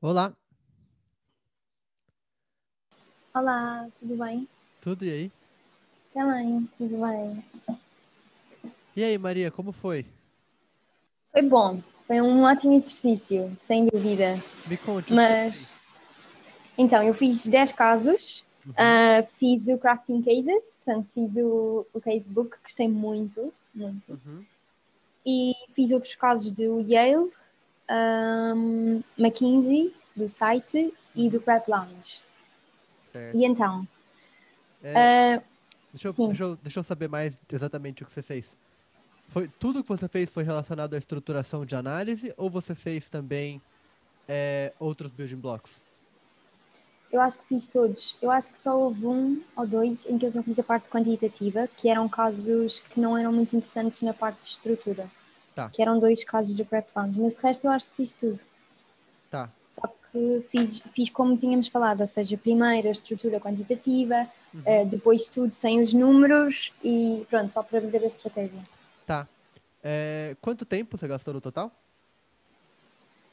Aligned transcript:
Olá, 0.00 0.34
Olá, 3.34 3.86
tudo 3.98 4.16
bem? 4.16 4.48
tudo 4.80 5.04
e 5.04 5.10
aí? 5.10 5.32
Também, 6.14 6.68
tudo 6.78 6.96
bem. 7.06 7.44
E 8.96 9.04
aí, 9.04 9.16
Maria, 9.18 9.50
como 9.50 9.72
foi? 9.72 10.06
Foi 11.32 11.42
bom, 11.42 11.80
foi 12.06 12.20
um 12.20 12.42
ótimo 12.42 12.72
exercício, 12.72 13.56
sem 13.60 13.86
dúvida. 13.86 14.36
Me 14.66 14.76
conte. 14.78 15.12
Mas, 15.12 15.70
então, 16.76 17.02
eu 17.02 17.14
fiz 17.14 17.46
10 17.46 17.72
casos, 17.72 18.44
Uhum. 18.66 18.72
ah, 18.76 19.22
fiz 19.38 19.68
o 19.68 19.78
Crafting 19.78 20.22
Cases, 20.22 20.70
portanto, 20.82 21.08
fiz 21.14 21.36
o, 21.36 21.86
o 21.92 22.00
casebook, 22.00 22.56
gostei 22.62 22.88
muito, 22.88 23.52
muito. 23.74 24.12
Uhum. 24.12 24.44
E 25.24 25.52
fiz 25.74 25.92
outros 25.92 26.14
casos 26.14 26.50
do 26.52 26.80
Yale, 26.80 27.30
ahm, 27.90 29.02
McKinsey, 29.18 29.92
do 30.14 30.28
site 30.28 30.94
e 31.14 31.28
do 31.28 31.40
Prep 31.40 31.68
Lounge. 31.68 32.22
Certo. 33.12 33.36
E 33.36 33.44
então, 33.44 33.86
É, 34.82 35.34
ah, 35.34 35.42
deixa, 35.92 36.08
eu, 36.08 36.26
deixa, 36.28 36.44
eu, 36.44 36.56
deixa 36.56 36.80
eu 36.80 36.84
saber 36.84 37.08
mais 37.08 37.34
exatamente 37.52 38.02
o 38.02 38.06
que 38.06 38.12
você 38.12 38.22
fez. 38.22 38.46
Foi, 39.28 39.48
tudo 39.60 39.82
que 39.82 39.88
você 39.88 40.08
fez 40.08 40.30
foi 40.32 40.42
relacionado 40.42 40.94
à 40.94 40.98
estruturação 40.98 41.66
de 41.66 41.76
análise 41.76 42.32
ou 42.36 42.48
você 42.48 42.74
fez 42.74 43.08
também 43.08 43.60
é, 44.28 44.72
outros 44.78 45.10
building 45.12 45.36
blocks? 45.36 45.82
Eu 47.12 47.20
acho 47.20 47.38
que 47.38 47.46
fiz 47.48 47.66
todos. 47.66 48.16
Eu 48.22 48.30
acho 48.30 48.52
que 48.52 48.58
só 48.58 48.78
houve 48.78 49.04
um 49.04 49.42
ou 49.56 49.66
dois 49.66 50.06
em 50.06 50.16
que 50.16 50.26
eu 50.26 50.32
não 50.32 50.42
fiz 50.42 50.58
a 50.60 50.62
parte 50.62 50.88
quantitativa, 50.88 51.68
que 51.76 51.88
eram 51.88 52.08
casos 52.08 52.80
que 52.80 53.00
não 53.00 53.18
eram 53.18 53.32
muito 53.32 53.54
interessantes 53.56 54.02
na 54.02 54.14
parte 54.14 54.40
de 54.40 54.46
estrutura. 54.46 55.08
Tá. 55.54 55.68
Que 55.68 55.82
eram 55.82 55.98
dois 55.98 56.22
casos 56.24 56.54
de 56.54 56.64
prep 56.64 56.88
fund. 56.92 57.16
Mas 57.18 57.34
de 57.34 57.40
resto 57.42 57.64
eu 57.66 57.70
acho 57.70 57.86
que 57.88 57.96
fiz 57.96 58.12
tudo. 58.14 58.38
Tá. 59.30 59.48
Só 59.68 59.82
que 60.12 60.44
fiz, 60.50 60.80
fiz 60.92 61.08
como 61.10 61.36
tínhamos 61.36 61.68
falado, 61.68 62.00
ou 62.00 62.06
seja, 62.06 62.36
primeiro 62.36 62.88
a 62.88 62.90
estrutura 62.92 63.38
quantitativa, 63.40 64.26
Uhum. 64.52 64.62
eh, 64.64 64.84
depois 64.84 65.28
tudo 65.28 65.52
sem 65.52 65.80
os 65.80 65.92
números 65.94 66.72
e 66.82 67.24
pronto, 67.30 67.50
só 67.52 67.62
para 67.62 67.78
ver 67.80 68.02
a 68.02 68.06
estratégia. 68.08 68.58
Tá. 69.06 69.26
É, 69.82 70.34
quanto 70.40 70.64
tempo 70.64 70.98
você 70.98 71.06
gastou 71.06 71.32
no 71.34 71.40
total? 71.40 71.70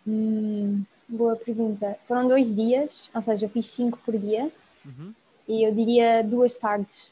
Hum, 0.07 0.83
boa 1.07 1.35
pergunta. 1.35 1.97
Foram 2.07 2.27
dois 2.27 2.55
dias, 2.55 3.09
ou 3.13 3.21
seja, 3.21 3.45
eu 3.45 3.49
fiz 3.49 3.65
cinco 3.67 3.97
por 4.05 4.17
dia 4.17 4.49
Uhum. 4.85 5.13
e 5.47 5.67
eu 5.67 5.73
diria 5.73 6.23
duas 6.23 6.55
tardes. 6.55 7.11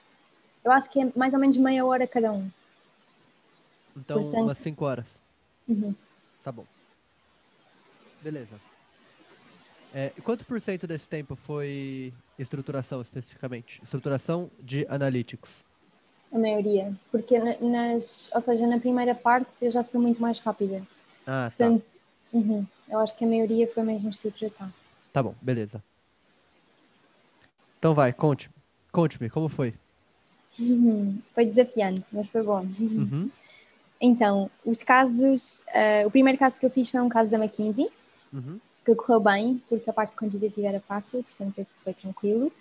Eu 0.64 0.72
acho 0.72 0.90
que 0.90 1.02
é 1.02 1.12
mais 1.16 1.34
ou 1.34 1.40
menos 1.40 1.58
meia 1.58 1.86
hora 1.86 2.08
cada 2.08 2.32
um. 2.32 2.50
Então, 3.96 4.22
Portanto- 4.22 4.44
umas 4.44 4.58
5 4.58 4.86
horas. 4.86 5.08
Uhum. 5.68 5.96
Tá 6.44 6.52
bom. 6.52 6.66
Beleza. 8.22 8.60
É, 9.94 10.10
quanto 10.24 10.44
por 10.46 10.60
cento 10.60 10.86
desse 10.86 11.08
tempo 11.08 11.36
foi 11.36 12.14
estruturação 12.38 13.02
especificamente? 13.02 13.82
Estruturação 13.84 14.52
de 14.60 14.86
analytics. 14.90 15.64
A 16.34 16.38
maioria. 16.38 16.94
Porque 17.12 17.40
na- 17.40 17.58
nas, 17.60 18.30
ou 18.34 18.42
seja, 18.42 18.68
na 18.68 18.80
primeira 18.80 19.16
parte 19.16 19.50
eu 19.62 19.72
já 19.72 19.82
sou 19.84 20.02
muito 20.02 20.22
mais 20.22 20.40
rápida. 20.40 20.86
Ah, 21.26 21.50
tá. 21.50 21.66
Portanto, 21.66 21.86
uhum, 22.34 22.66
eu 22.90 23.00
acho 23.00 23.16
que 23.16 23.24
a 23.24 23.28
maioria 23.28 23.68
foi 23.68 23.84
mesmo 23.84 24.10
estruturação. 24.10 24.72
Tá 25.14 25.24
bom, 25.24 25.34
beleza. 25.42 25.82
Então 27.80 27.94
vai, 27.96 28.12
conte. 28.12 28.50
Conte-me, 28.92 29.30
como 29.30 29.48
foi? 29.48 29.74
Uhum. 30.60 31.22
Foi 31.34 31.46
desafiante, 31.46 32.04
mas 32.12 32.28
foi 32.28 32.44
bom. 32.44 32.62
Uhum. 32.80 33.30
Então, 34.00 34.50
os 34.66 34.84
casos. 34.84 35.64
ah, 35.74 36.06
o 36.06 36.12
primeiro 36.12 36.38
caso 36.38 36.60
que 36.60 36.66
eu 36.66 36.70
fiz 36.70 36.90
foi 36.90 37.00
um 37.02 37.10
caso 37.10 37.30
da 37.32 37.38
McKinsey, 37.38 37.90
Uhum. 38.34 38.60
que 38.86 38.94
correu 38.96 39.20
bem, 39.20 39.64
porque 39.70 39.90
a 39.90 39.94
parte 39.94 40.16
quantitativa 40.16 40.68
era 40.68 40.80
fácil, 40.82 41.24
portanto, 41.24 41.58
esse 41.60 41.80
foi 41.84 41.94
tranquilo. 41.94 42.52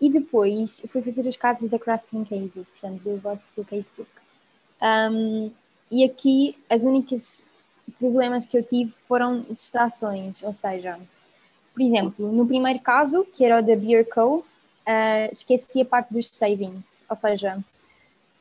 E 0.00 0.10
depois 0.10 0.82
fui 0.88 1.00
fazer 1.02 1.24
os 1.26 1.36
casos 1.36 1.70
da 1.70 1.78
Crafting 1.78 2.24
Cases, 2.24 2.68
portanto, 2.70 3.00
do 3.02 3.16
vosso 3.18 3.44
casebook. 3.56 4.10
Um, 4.82 5.50
e 5.90 6.04
aqui 6.04 6.58
as 6.68 6.82
únicas 6.84 7.44
problemas 7.98 8.44
que 8.44 8.58
eu 8.58 8.62
tive 8.62 8.90
foram 8.90 9.42
distrações, 9.50 10.42
ou 10.42 10.52
seja, 10.52 10.98
por 11.72 11.80
exemplo, 11.80 12.32
no 12.32 12.46
primeiro 12.46 12.80
caso, 12.80 13.24
que 13.24 13.44
era 13.44 13.60
o 13.60 13.62
da 13.62 13.76
Beer 13.76 14.06
Co., 14.08 14.44
ah, 14.84 15.28
esqueci 15.30 15.80
a 15.80 15.84
parte 15.84 16.12
dos 16.12 16.26
savings, 16.26 17.02
ou 17.08 17.16
seja, 17.16 17.58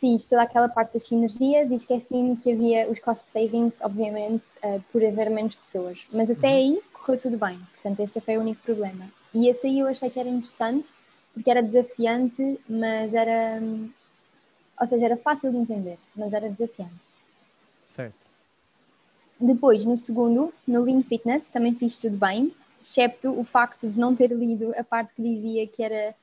fiz 0.04 0.28
toda 0.28 0.42
aquela 0.42 0.68
parte 0.68 0.92
das 0.92 1.04
sinergias 1.08 1.72
e 1.72 1.76
esqueci-me 1.76 2.36
que 2.36 2.52
havia 2.52 2.90
os 2.90 3.00
cost 3.00 3.24
savings, 3.32 3.76
obviamente, 3.80 4.44
ah, 4.62 4.78
por 4.92 5.02
haver 5.02 5.30
menos 5.30 5.56
pessoas. 5.56 6.06
Mas 6.12 6.30
até 6.30 6.50
Uhum. 6.50 6.54
aí 6.56 6.82
correu 6.92 7.22
tudo 7.22 7.38
bem, 7.38 7.58
portanto, 7.76 8.02
este 8.02 8.20
foi 8.20 8.36
o 8.38 8.42
único 8.42 8.62
problema. 8.64 9.06
E 9.34 9.48
esse 9.48 9.66
aí 9.66 9.80
eu 9.80 9.88
achei 9.88 10.10
que 10.10 10.20
era 10.20 10.28
interessante, 10.28 10.90
porque 11.34 11.50
era 11.50 11.64
desafiante, 11.64 12.60
mas 12.68 13.14
era. 13.14 13.62
Ou 14.82 14.88
seja, 14.88 15.06
era 15.06 15.16
fácil 15.16 15.52
de 15.52 15.58
entender, 15.58 15.98
mas 16.14 16.34
era 16.34 16.50
desafiante. 16.50 17.06
Certo. 17.96 18.14
Depois, 19.40 19.86
no 19.86 19.96
segundo, 19.96 20.54
no 20.68 20.84
Lean 20.84 21.02
Fitness, 21.02 21.48
também 21.48 21.74
fiz 21.76 21.98
tudo 21.98 22.18
bem, 22.18 22.54
excepto 22.82 23.40
o 23.40 23.46
facto 23.46 23.88
de 23.88 23.98
não 23.98 24.14
ter 24.14 24.32
lido 24.32 24.74
a 24.78 24.84
parte 24.84 25.14
que 25.16 25.22
dizia 25.22 25.66
que 25.66 25.82
era 25.82 26.14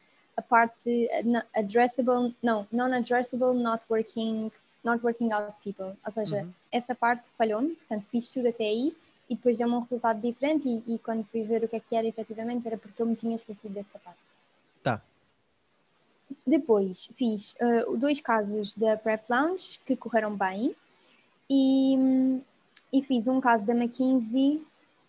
a 0.41 0.43
parte 0.43 0.91
eh, 1.11 1.23
addressable, 1.55 2.35
não, 2.43 2.67
non-addressable, 2.73 3.55
not 3.55 3.85
working, 3.91 4.51
not 4.83 5.05
working 5.05 5.31
out 5.33 5.53
people. 5.63 5.93
Ou 6.05 6.11
seja, 6.11 6.39
Uhum. 6.43 6.53
essa 6.73 6.95
parte 6.95 7.25
falhou-me, 7.39 7.75
portanto 7.77 8.07
fiz 8.11 8.31
tudo 8.31 8.49
até 8.49 8.65
aí 8.65 8.97
e 9.29 9.35
depois 9.37 9.59
deu-me 9.59 9.75
um 9.75 9.81
resultado 9.81 10.21
diferente 10.21 10.67
e, 10.69 10.95
e 10.95 10.99
quando 10.99 11.25
fui 11.31 11.43
ver 11.45 11.63
o 11.65 11.69
que 11.69 11.77
é 11.77 11.81
que 11.81 11.95
era 11.95 12.07
efetivamente 12.07 12.67
era 12.67 12.77
porque 12.79 13.01
eu 13.01 13.07
me 13.07 13.15
tinha 13.15 13.37
esquecido 13.37 13.73
dessa 13.75 13.99
parte. 13.99 14.19
Tá. 14.83 15.01
Depois 16.47 17.09
fiz 17.15 17.55
eh, 17.61 17.85
dois 17.99 18.21
casos 18.21 18.75
da 18.75 18.97
Prep 18.97 19.23
Lounge 19.29 19.79
que 19.85 19.95
correram 19.97 20.35
bem 20.37 20.75
e, 21.49 21.97
e 22.93 23.03
fiz 23.03 23.29
um 23.29 23.41
caso 23.41 23.67
da 23.67 23.75
McKinsey 23.75 24.65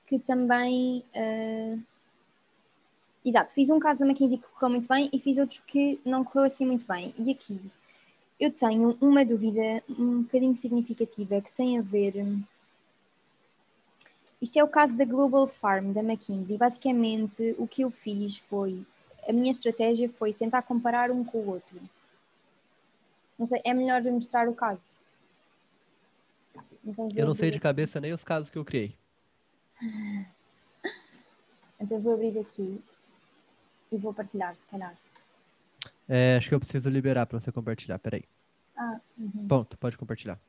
que 0.07 0.19
também. 0.19 1.03
eh, 1.13 1.77
exato, 3.25 3.53
fiz 3.53 3.69
um 3.69 3.79
caso 3.79 4.01
da 4.01 4.05
McKinsey 4.05 4.37
que 4.37 4.47
correu 4.47 4.69
muito 4.71 4.87
bem 4.87 5.09
e 5.11 5.19
fiz 5.19 5.37
outro 5.37 5.61
que 5.67 5.99
não 6.05 6.23
correu 6.23 6.43
assim 6.43 6.65
muito 6.65 6.85
bem. 6.87 7.13
E 7.17 7.31
aqui 7.31 7.59
eu 8.39 8.51
tenho 8.51 8.97
uma 8.99 9.23
dúvida 9.23 9.83
um 9.89 10.23
bocadinho 10.23 10.57
significativa 10.57 11.41
que 11.41 11.53
tem 11.53 11.77
a 11.77 11.81
ver. 11.81 12.15
hum, 12.17 12.41
Isto 14.41 14.57
é 14.57 14.63
o 14.63 14.67
caso 14.67 14.97
da 14.97 15.05
Global 15.05 15.47
Farm 15.47 15.93
da 15.93 16.01
McKinsey. 16.01 16.57
Basicamente, 16.57 17.55
o 17.57 17.67
que 17.67 17.83
eu 17.83 17.91
fiz 17.91 18.37
foi 18.37 18.83
a 19.27 19.31
minha 19.31 19.51
estratégia 19.51 20.09
foi 20.09 20.33
tentar 20.33 20.63
comparar 20.63 21.11
um 21.11 21.23
com 21.23 21.37
o 21.39 21.49
outro. 21.49 21.79
Não 23.37 23.45
sei, 23.45 23.61
é 23.63 23.73
melhor 23.73 24.01
mostrar 24.03 24.47
o 24.47 24.53
caso. 24.53 24.99
Então, 26.83 27.07
Eu 27.15 27.27
não 27.27 27.35
sei 27.35 27.51
de 27.51 27.59
cabeça 27.59 28.01
nem 28.01 28.13
os 28.13 28.23
casos 28.23 28.49
que 28.49 28.57
eu 28.57 28.65
criei. 28.65 28.95
Então 31.83 31.99
vou 31.99 32.13
abrir 32.13 32.37
aqui 32.37 32.79
e 33.91 33.97
vou 33.97 34.13
partilhar, 34.13 34.55
se 34.55 34.65
calhar. 34.65 34.95
É, 36.07 36.37
acho 36.37 36.49
que 36.49 36.55
eu 36.55 36.59
preciso 36.59 36.89
liberar 36.89 37.25
para 37.25 37.39
você 37.39 37.51
compartilhar. 37.51 37.99
Peraí. 37.99 38.23
Ah, 38.75 38.99
uhum. 39.17 39.47
Pode 39.79 39.97
compartilhar. 39.97 40.39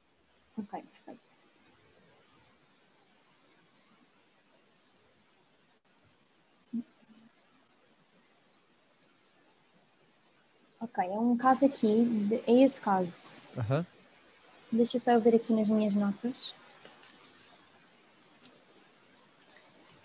ok, 0.56 0.82
perfeito. 0.82 1.32
Ok, 10.80 11.04
é 11.04 11.18
um 11.18 11.36
caso 11.36 11.64
aqui, 11.64 12.04
de- 12.28 12.42
é 12.50 12.64
este 12.64 12.80
caso. 12.80 13.30
Aham. 13.56 13.86
Deixa 14.70 14.96
eu 14.96 15.00
só 15.00 15.18
ver 15.20 15.34
aqui 15.36 15.52
nas 15.52 15.68
minhas 15.68 15.94
notas. 15.94 16.54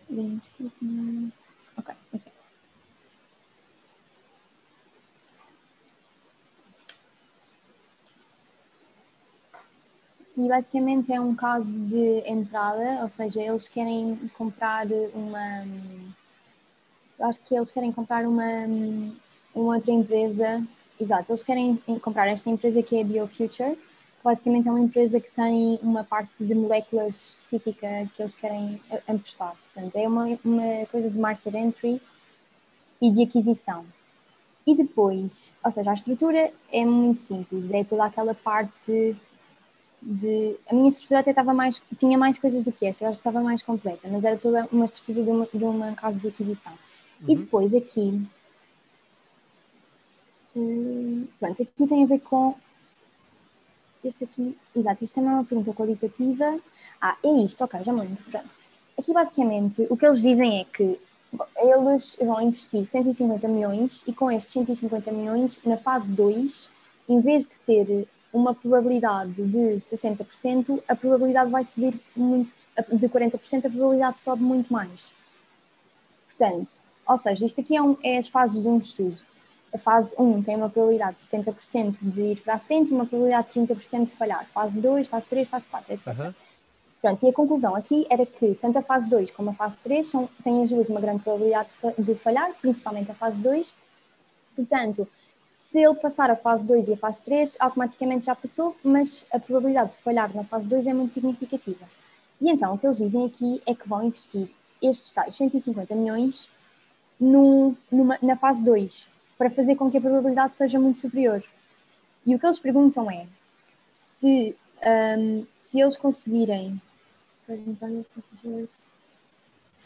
Lean 0.09 0.39
fitness. 0.41 1.65
Ok, 1.77 1.95
ok. 2.13 2.31
E 10.37 10.47
basicamente 10.47 11.11
é 11.11 11.19
um 11.19 11.33
caso 11.33 11.81
de 11.81 12.21
entrada, 12.27 12.99
ou 13.01 13.09
seja, 13.09 13.41
eles 13.41 13.67
querem 13.67 14.15
comprar 14.37 14.85
uma. 15.15 15.65
Acho 17.19 17.41
que 17.41 17.55
eles 17.55 17.71
querem 17.71 17.91
comprar 17.91 18.23
uma, 18.23 18.67
uma 19.55 19.75
outra 19.75 19.91
empresa. 19.91 20.63
Exato, 21.01 21.31
eles 21.31 21.41
querem 21.41 21.75
comprar 22.03 22.27
esta 22.27 22.51
empresa 22.51 22.83
que 22.83 22.97
é 22.97 23.01
a 23.01 23.03
BioFuture, 23.03 23.75
que 23.75 24.23
basicamente 24.23 24.67
é 24.67 24.71
uma 24.71 24.79
empresa 24.79 25.19
que 25.19 25.31
tem 25.31 25.79
uma 25.81 26.03
parte 26.03 26.31
de 26.39 26.53
moléculas 26.53 27.29
específica 27.29 27.87
que 28.15 28.21
eles 28.21 28.35
querem 28.35 28.79
apostar. 29.07 29.55
Portanto, 29.73 29.95
é 29.95 30.07
uma, 30.07 30.37
uma 30.45 30.85
coisa 30.91 31.09
de 31.09 31.17
market 31.17 31.55
entry 31.55 31.99
e 33.01 33.09
de 33.09 33.23
aquisição. 33.23 33.83
E 34.67 34.75
depois, 34.75 35.51
ou 35.63 35.71
seja, 35.71 35.89
a 35.89 35.93
estrutura 35.95 36.51
é 36.71 36.85
muito 36.85 37.21
simples, 37.21 37.71
é 37.71 37.83
toda 37.83 38.05
aquela 38.05 38.35
parte 38.35 39.15
de. 40.01 40.55
A 40.69 40.73
minha 40.73 40.89
estrutura 40.89 41.19
até 41.21 41.31
estava 41.31 41.53
mais. 41.53 41.81
tinha 41.97 42.17
mais 42.17 42.37
coisas 42.37 42.63
do 42.63 42.71
que 42.71 42.85
esta, 42.85 43.03
eu 43.03 43.09
acho 43.09 43.17
que 43.17 43.27
estava 43.27 43.43
mais 43.43 43.61
completa, 43.61 44.07
mas 44.09 44.23
era 44.23 44.37
toda 44.37 44.67
uma 44.71 44.85
estrutura 44.85 45.23
de 45.23 45.29
uma, 45.29 45.47
de 45.53 45.63
uma 45.63 45.91
casa 45.93 46.19
de 46.19 46.27
aquisição. 46.27 46.73
Uhum. 47.21 47.29
E 47.29 47.35
depois 47.35 47.73
aqui. 47.73 48.21
Hum, 50.55 51.27
pronto, 51.39 51.61
aqui 51.61 51.87
tem 51.87 52.03
a 52.03 52.07
ver 52.07 52.19
com. 52.19 52.55
Este 54.03 54.23
aqui. 54.23 54.57
Exato, 54.75 55.03
isto 55.03 55.15
também 55.15 55.31
é 55.31 55.33
uma 55.33 55.43
pergunta 55.43 55.73
qualitativa. 55.73 56.59
Ah, 57.01 57.17
é 57.23 57.29
isto, 57.43 57.63
ok, 57.63 57.83
já 57.83 57.91
me 57.91 58.01
lembro. 58.01 58.23
Pronto. 58.31 58.55
Aqui 58.97 59.13
basicamente 59.13 59.85
o 59.89 59.97
que 59.97 60.05
eles 60.05 60.21
dizem 60.21 60.61
é 60.61 60.65
que 60.65 60.99
eles 61.57 62.17
vão 62.19 62.41
investir 62.41 62.85
150 62.85 63.47
milhões 63.47 64.03
e 64.07 64.13
com 64.13 64.31
estes 64.31 64.53
150 64.53 65.11
milhões, 65.11 65.61
na 65.65 65.77
fase 65.77 66.11
2, 66.11 66.71
em 67.09 67.19
vez 67.19 67.45
de 67.45 67.59
ter 67.59 68.07
uma 68.37 68.53
probabilidade 68.53 69.33
de 69.33 69.79
60%, 69.81 70.81
a 70.87 70.95
probabilidade 70.95 71.49
vai 71.49 71.65
subir 71.65 71.99
muito, 72.15 72.53
de 72.93 73.09
40%, 73.09 73.65
a 73.65 73.69
probabilidade 73.69 74.19
sobe 74.19 74.43
muito 74.43 74.71
mais. 74.71 75.11
Portanto, 76.27 76.75
ou 77.07 77.17
seja, 77.17 77.45
isto 77.45 77.61
aqui 77.61 77.75
é, 77.75 77.81
um, 77.81 77.97
é 78.03 78.17
as 78.17 78.29
fases 78.29 78.61
de 78.61 78.67
um 78.67 78.77
estudo. 78.77 79.17
A 79.73 79.77
fase 79.77 80.15
1 80.17 80.43
tem 80.43 80.55
uma 80.55 80.69
probabilidade 80.69 81.17
de 81.17 81.23
70% 81.23 81.97
de 82.01 82.21
ir 82.21 82.41
para 82.41 82.55
a 82.55 82.59
frente 82.59 82.91
e 82.91 82.93
uma 82.93 83.05
probabilidade 83.05 83.47
de 83.53 83.73
30% 83.73 84.05
de 84.05 84.11
falhar. 84.11 84.45
Fase 84.47 84.81
2, 84.81 85.07
fase 85.07 85.27
3, 85.27 85.47
fase 85.47 85.67
4, 85.67 85.93
etc. 85.93 86.07
Uhum. 86.07 86.33
Pronto, 87.01 87.25
e 87.25 87.29
a 87.29 87.33
conclusão 87.33 87.75
aqui 87.75 88.05
era 88.09 88.25
que 88.25 88.55
tanto 88.55 88.77
a 88.77 88.81
fase 88.81 89.09
2 89.09 89.31
como 89.31 89.49
a 89.51 89.53
fase 89.53 89.77
3 89.83 90.07
são, 90.07 90.29
têm 90.43 90.63
as 90.63 90.69
duas 90.69 90.89
uma 90.89 91.01
grande 91.01 91.23
probabilidade 91.23 91.73
de 91.97 92.15
falhar, 92.15 92.51
principalmente 92.61 93.11
a 93.11 93.13
fase 93.13 93.41
2. 93.41 93.73
Portanto, 94.55 95.07
se 95.57 95.79
ele 95.79 95.95
passar 95.95 96.29
a 96.29 96.35
fase 96.35 96.67
2 96.67 96.87
e 96.87 96.93
a 96.93 96.97
fase 96.97 97.21
3, 97.23 97.57
automaticamente 97.59 98.27
já 98.27 98.35
passou, 98.35 98.75
mas 98.83 99.25
a 99.33 99.39
probabilidade 99.39 99.91
de 99.91 99.97
falhar 99.97 100.33
na 100.33 100.43
fase 100.43 100.69
2 100.69 100.85
é 100.85 100.93
muito 100.93 101.15
significativa. 101.15 101.83
E 102.39 102.49
então, 102.49 102.75
o 102.75 102.77
que 102.77 102.85
eles 102.85 102.99
dizem 102.99 103.25
aqui 103.25 103.61
é 103.65 103.73
que 103.73 103.89
vão 103.89 104.03
investir 104.03 104.49
estes 104.81 105.11
tais 105.11 105.35
150 105.35 105.95
milhões 105.95 106.49
no, 107.19 107.75
numa, 107.91 108.19
na 108.21 108.37
fase 108.37 108.63
2, 108.63 109.09
para 109.37 109.49
fazer 109.49 109.75
com 109.75 109.89
que 109.89 109.97
a 109.97 110.01
probabilidade 110.01 110.55
seja 110.55 110.79
muito 110.79 110.99
superior. 110.99 111.43
E 112.25 112.35
o 112.35 112.39
que 112.39 112.45
eles 112.45 112.59
perguntam 112.59 113.09
é 113.09 113.25
se, 113.89 114.55
um, 115.17 115.45
se 115.57 115.81
eles 115.81 115.97
conseguirem. 115.97 116.79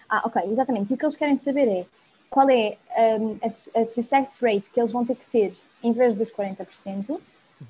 Ah, 0.08 0.22
ok, 0.26 0.44
exatamente. 0.52 0.92
E 0.92 0.94
o 0.94 0.98
que 0.98 1.06
eles 1.06 1.16
querem 1.16 1.38
saber 1.38 1.68
é 1.68 1.86
qual 2.32 2.50
é 2.50 2.78
um, 3.20 3.38
a, 3.44 3.46
a, 3.82 3.86
success 3.86 4.40
rate 4.42 4.70
que 4.74 4.80
eles 4.80 4.92
vão 4.92 5.06
ter 5.06 5.16
que 5.16 5.30
ter 5.30 5.54
em 5.84 5.92
vez 5.92 6.16
dos 6.16 6.32
40% 6.32 7.10
uhum. 7.10 7.20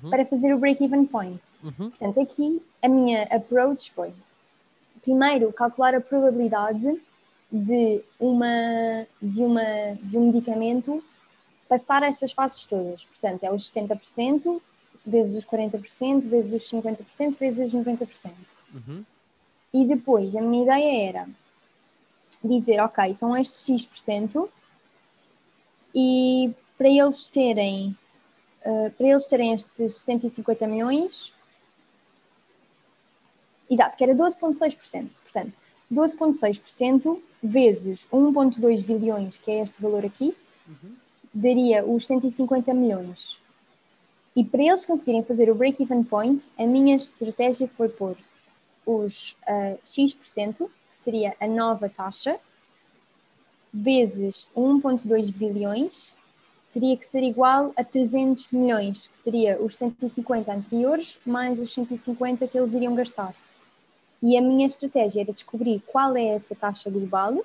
para 0.08 0.24
fazer 0.24 0.54
o 0.54 0.58
break-even 0.58 1.04
point. 1.04 1.40
Uhum. 1.64 1.90
Portanto, 1.90 2.20
aqui 2.20 2.62
a 2.80 2.88
minha 2.88 3.24
approach 3.24 3.90
foi 3.90 4.14
primeiro 5.02 5.52
calcular 5.52 5.96
a 5.96 6.00
probabilidade 6.00 6.96
de, 7.50 8.00
uma, 8.20 9.04
de, 9.20 9.42
uma, 9.42 9.98
de 10.00 10.16
um 10.16 10.30
medicamento 10.32 11.02
passar 11.68 12.04
estas 12.04 12.30
fases 12.30 12.64
todas. 12.64 13.04
Portanto, 13.04 13.42
é 13.42 13.52
os 13.52 13.68
70%, 13.68 14.60
vezes 15.06 15.34
os 15.34 15.44
40%, 15.44 16.28
vezes 16.28 16.52
os 16.52 16.70
50%, 16.70 17.36
vezes 17.36 17.74
os 17.74 17.80
90%. 17.80 18.30
Uhum. 18.74 19.04
E 19.74 19.84
depois, 19.86 20.36
a 20.36 20.40
minha 20.40 20.62
ideia 20.62 21.08
era 21.08 21.28
dizer, 22.44 22.80
ok, 22.80 23.14
são 23.14 23.36
estes 23.36 23.64
X%, 23.66 24.48
e 25.94 26.52
para 26.76 26.88
eles 26.88 27.28
terem 27.28 27.96
uh, 28.64 28.90
para 28.96 29.08
eles 29.08 29.26
terem 29.26 29.52
estes 29.52 30.00
150 30.00 30.66
milhões, 30.66 31.32
exato, 33.70 33.96
que 33.96 34.04
era 34.04 34.14
12,6%, 34.14 35.10
portanto, 35.22 35.58
12,6% 35.92 37.18
vezes 37.42 38.08
1,2 38.12 38.84
bilhões, 38.84 39.38
que 39.38 39.50
é 39.50 39.62
este 39.62 39.80
valor 39.80 40.04
aqui, 40.04 40.34
uhum. 40.66 40.94
daria 41.32 41.84
os 41.84 42.06
150 42.06 42.72
milhões. 42.72 43.38
E 44.34 44.42
para 44.42 44.62
eles 44.62 44.86
conseguirem 44.86 45.22
fazer 45.22 45.50
o 45.50 45.54
break-even 45.54 46.02
point, 46.04 46.44
a 46.56 46.64
minha 46.64 46.96
estratégia 46.96 47.68
foi 47.68 47.88
pôr 47.88 48.16
os 48.86 49.36
uh, 49.46 49.78
X%, 49.84 50.70
seria 51.02 51.34
a 51.40 51.46
nova 51.46 51.88
taxa, 51.88 52.38
vezes 53.72 54.46
1,2 54.56 55.32
bilhões, 55.32 56.16
teria 56.72 56.96
que 56.96 57.06
ser 57.06 57.22
igual 57.22 57.72
a 57.76 57.84
300 57.84 58.50
milhões, 58.50 59.06
que 59.06 59.18
seria 59.18 59.60
os 59.60 59.76
150 59.76 60.52
anteriores 60.52 61.18
mais 61.24 61.58
os 61.58 61.72
150 61.72 62.46
que 62.46 62.58
eles 62.58 62.72
iriam 62.72 62.94
gastar. 62.94 63.34
E 64.22 64.36
a 64.36 64.40
minha 64.40 64.66
estratégia 64.66 65.22
era 65.22 65.32
descobrir 65.32 65.82
qual 65.86 66.16
é 66.16 66.28
essa 66.28 66.54
taxa 66.54 66.88
global 66.88 67.44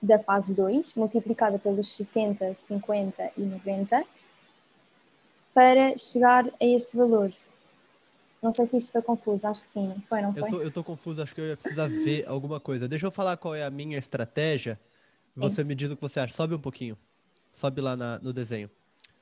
da 0.00 0.18
fase 0.18 0.54
2, 0.54 0.94
multiplicada 0.94 1.58
pelos 1.58 1.88
70, 1.90 2.54
50 2.54 3.32
e 3.36 3.42
90, 3.42 4.04
para 5.52 5.96
chegar 5.98 6.46
a 6.46 6.64
este 6.64 6.96
valor. 6.96 7.32
Não 8.42 8.52
sei 8.52 8.66
se 8.66 8.76
isto 8.76 8.92
foi 8.92 9.02
confuso, 9.02 9.46
acho 9.46 9.62
que 9.62 9.68
sim, 9.68 9.88
não 9.88 10.00
foi, 10.02 10.20
não 10.20 10.32
foi? 10.32 10.42
Eu 10.42 10.48
tô, 10.48 10.60
eu 10.62 10.70
tô 10.70 10.84
confuso, 10.84 11.22
acho 11.22 11.34
que 11.34 11.40
eu 11.40 11.46
ia 11.46 11.56
precisar 11.56 11.88
ver 11.88 12.26
alguma 12.28 12.60
coisa. 12.60 12.86
Deixa 12.86 13.06
eu 13.06 13.10
falar 13.10 13.36
qual 13.36 13.54
é 13.54 13.64
a 13.64 13.70
minha 13.70 13.98
estratégia. 13.98 14.78
Sim. 15.34 15.40
Você 15.40 15.64
me 15.64 15.74
diz 15.74 15.90
o 15.90 15.96
que 15.96 16.02
você 16.02 16.20
acha. 16.20 16.34
Sobe 16.34 16.54
um 16.54 16.60
pouquinho. 16.60 16.96
Sobe 17.52 17.80
lá 17.80 17.96
na, 17.96 18.18
no 18.18 18.32
desenho. 18.32 18.70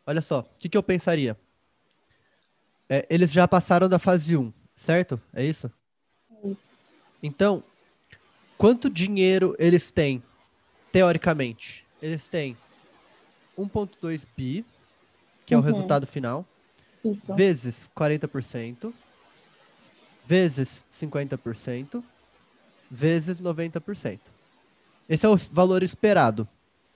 Olha 0.06 0.20
só, 0.20 0.40
o 0.40 0.46
que, 0.58 0.68
que 0.68 0.76
eu 0.76 0.82
pensaria? 0.82 1.38
É, 2.88 3.06
eles 3.08 3.32
já 3.32 3.48
passaram 3.48 3.88
da 3.88 3.98
fase 3.98 4.36
1, 4.36 4.52
certo? 4.76 5.20
É 5.32 5.44
isso? 5.44 5.70
É 6.42 6.48
isso. 6.48 6.76
Então, 7.22 7.62
quanto 8.58 8.90
dinheiro 8.90 9.56
eles 9.58 9.90
têm, 9.90 10.22
teoricamente? 10.92 11.84
Eles 12.02 12.28
têm 12.28 12.56
1.2 13.58 14.26
bi, 14.36 14.64
que 15.46 15.54
é 15.54 15.56
o 15.56 15.60
uhum. 15.60 15.66
resultado 15.66 16.06
final, 16.06 16.44
isso. 17.02 17.34
vezes 17.34 17.88
40%, 17.96 18.92
vezes 20.26 20.84
50%, 20.92 22.02
vezes 22.90 23.40
90%. 23.40 24.18
Esse 25.08 25.26
é 25.26 25.28
o 25.28 25.36
valor 25.36 25.82
esperado 25.82 26.48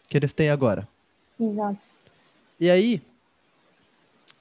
que 0.08 0.16
eles 0.16 0.32
têm 0.32 0.50
agora. 0.50 0.88
Exato. 1.38 1.94
E 2.58 2.70
aí, 2.70 3.02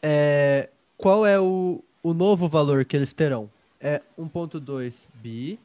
é, 0.02 0.70
qual 0.98 1.26
é 1.26 1.40
o, 1.40 1.84
o 2.02 2.14
novo 2.14 2.48
valor 2.48 2.86
que 2.86 2.96
eles 2.96 3.14
terão? 3.14 3.50
É 3.80 4.02
1.2 4.18 4.94
bi 5.14 5.60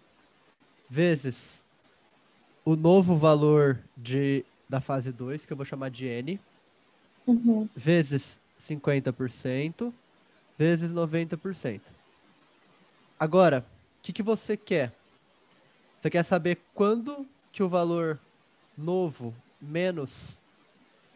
vezes 0.91 1.63
o 2.65 2.77
novo 2.77 3.17
valor 3.17 3.79
de, 3.97 4.45
da 4.69 4.81
fase 4.81 5.11
2, 5.11 5.47
que 5.47 5.53
eu 5.53 5.57
vou 5.57 5.65
chamar 5.65 5.91
de 5.91 6.07
N, 6.07 6.39
uhum. 7.27 7.67
vezes 7.75 8.39
50%, 8.61 9.93
vezes 10.59 10.93
90%. 10.93 11.81
Agora, 13.23 13.65
o 14.01 14.03
que, 14.03 14.13
que 14.13 14.21
você 14.21 14.57
quer? 14.57 14.93
Você 16.01 16.11
quer 16.11 16.25
saber 16.25 16.59
quando 16.75 17.25
que 17.53 17.63
o 17.63 17.69
valor 17.69 18.19
novo 18.77 19.33
menos 19.61 20.37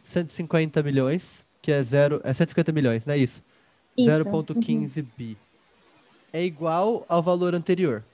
150 0.05 0.81
milhões, 0.83 1.45
que 1.61 1.69
é 1.69 1.83
zero, 1.83 2.21
é 2.23 2.33
150 2.33 2.71
milhões, 2.71 3.05
não 3.05 3.13
é 3.13 3.17
isso? 3.17 3.43
isso. 3.97 4.23
0.15 4.23 4.97
uhum. 4.99 5.07
bi. 5.17 5.37
É 6.31 6.41
igual 6.41 7.05
ao 7.09 7.21
valor 7.21 7.53
anterior. 7.53 8.05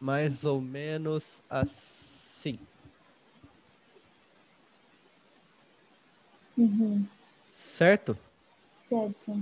Mais 0.00 0.42
ou 0.42 0.60
menos 0.60 1.40
assim. 1.48 2.58
Uhum. 6.58 7.06
Certo? 7.54 8.18
Certo. 8.82 9.40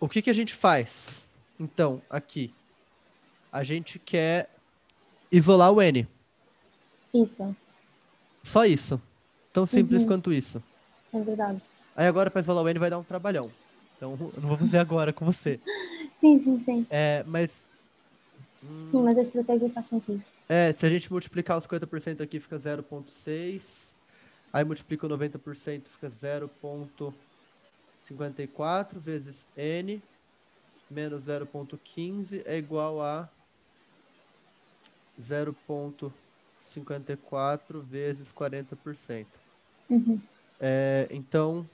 O 0.00 0.08
que, 0.08 0.22
que 0.22 0.30
a 0.30 0.34
gente 0.34 0.54
faz? 0.54 1.22
Então, 1.60 2.00
aqui. 2.08 2.54
A 3.52 3.64
gente 3.64 3.98
quer 3.98 4.50
isolar 5.30 5.72
o 5.72 5.80
N. 5.80 6.06
Isso. 7.12 7.54
Só 8.42 8.64
isso. 8.64 9.00
Tão 9.52 9.66
simples 9.66 10.02
uhum. 10.02 10.08
quanto 10.08 10.32
isso. 10.32 10.62
É 11.12 11.20
verdade. 11.20 11.62
Aí 11.96 12.06
agora 12.06 12.30
para 12.30 12.40
isolar 12.40 12.64
o 12.64 12.68
N 12.68 12.78
vai 12.78 12.90
dar 12.90 12.98
um 12.98 13.04
trabalhão. 13.04 13.44
Então 13.96 14.12
eu 14.36 14.40
não 14.40 14.48
vou 14.48 14.58
fazer 14.58 14.78
agora 14.78 15.12
com 15.12 15.24
você. 15.24 15.58
sim, 16.12 16.42
sim, 16.42 16.60
sim. 16.60 16.86
É, 16.90 17.24
mas. 17.26 17.50
Sim, 18.86 19.02
mas 19.02 19.16
a 19.16 19.20
estratégia 19.20 19.70
faz 19.70 19.86
sentido. 19.86 20.20
É, 20.48 20.72
se 20.72 20.84
a 20.84 20.90
gente 20.90 21.12
multiplicar 21.12 21.56
os 21.58 21.66
50% 21.66 22.22
aqui 22.22 22.40
fica 22.40 22.58
0,6. 22.58 23.60
Aí 24.50 24.64
multiplica 24.64 25.06
o 25.06 25.10
90% 25.10 25.82
fica 25.92 26.10
0,54 26.10 28.98
vezes 28.98 29.36
N 29.56 30.02
menos 30.90 31.24
0,15 31.24 32.42
é 32.46 32.56
igual 32.56 33.02
a 33.02 33.28
0,54 35.20 37.80
vezes 37.82 38.32
40%. 38.32 39.26
Uhum. 39.90 40.20
É, 40.60 41.08
então, 41.10 41.66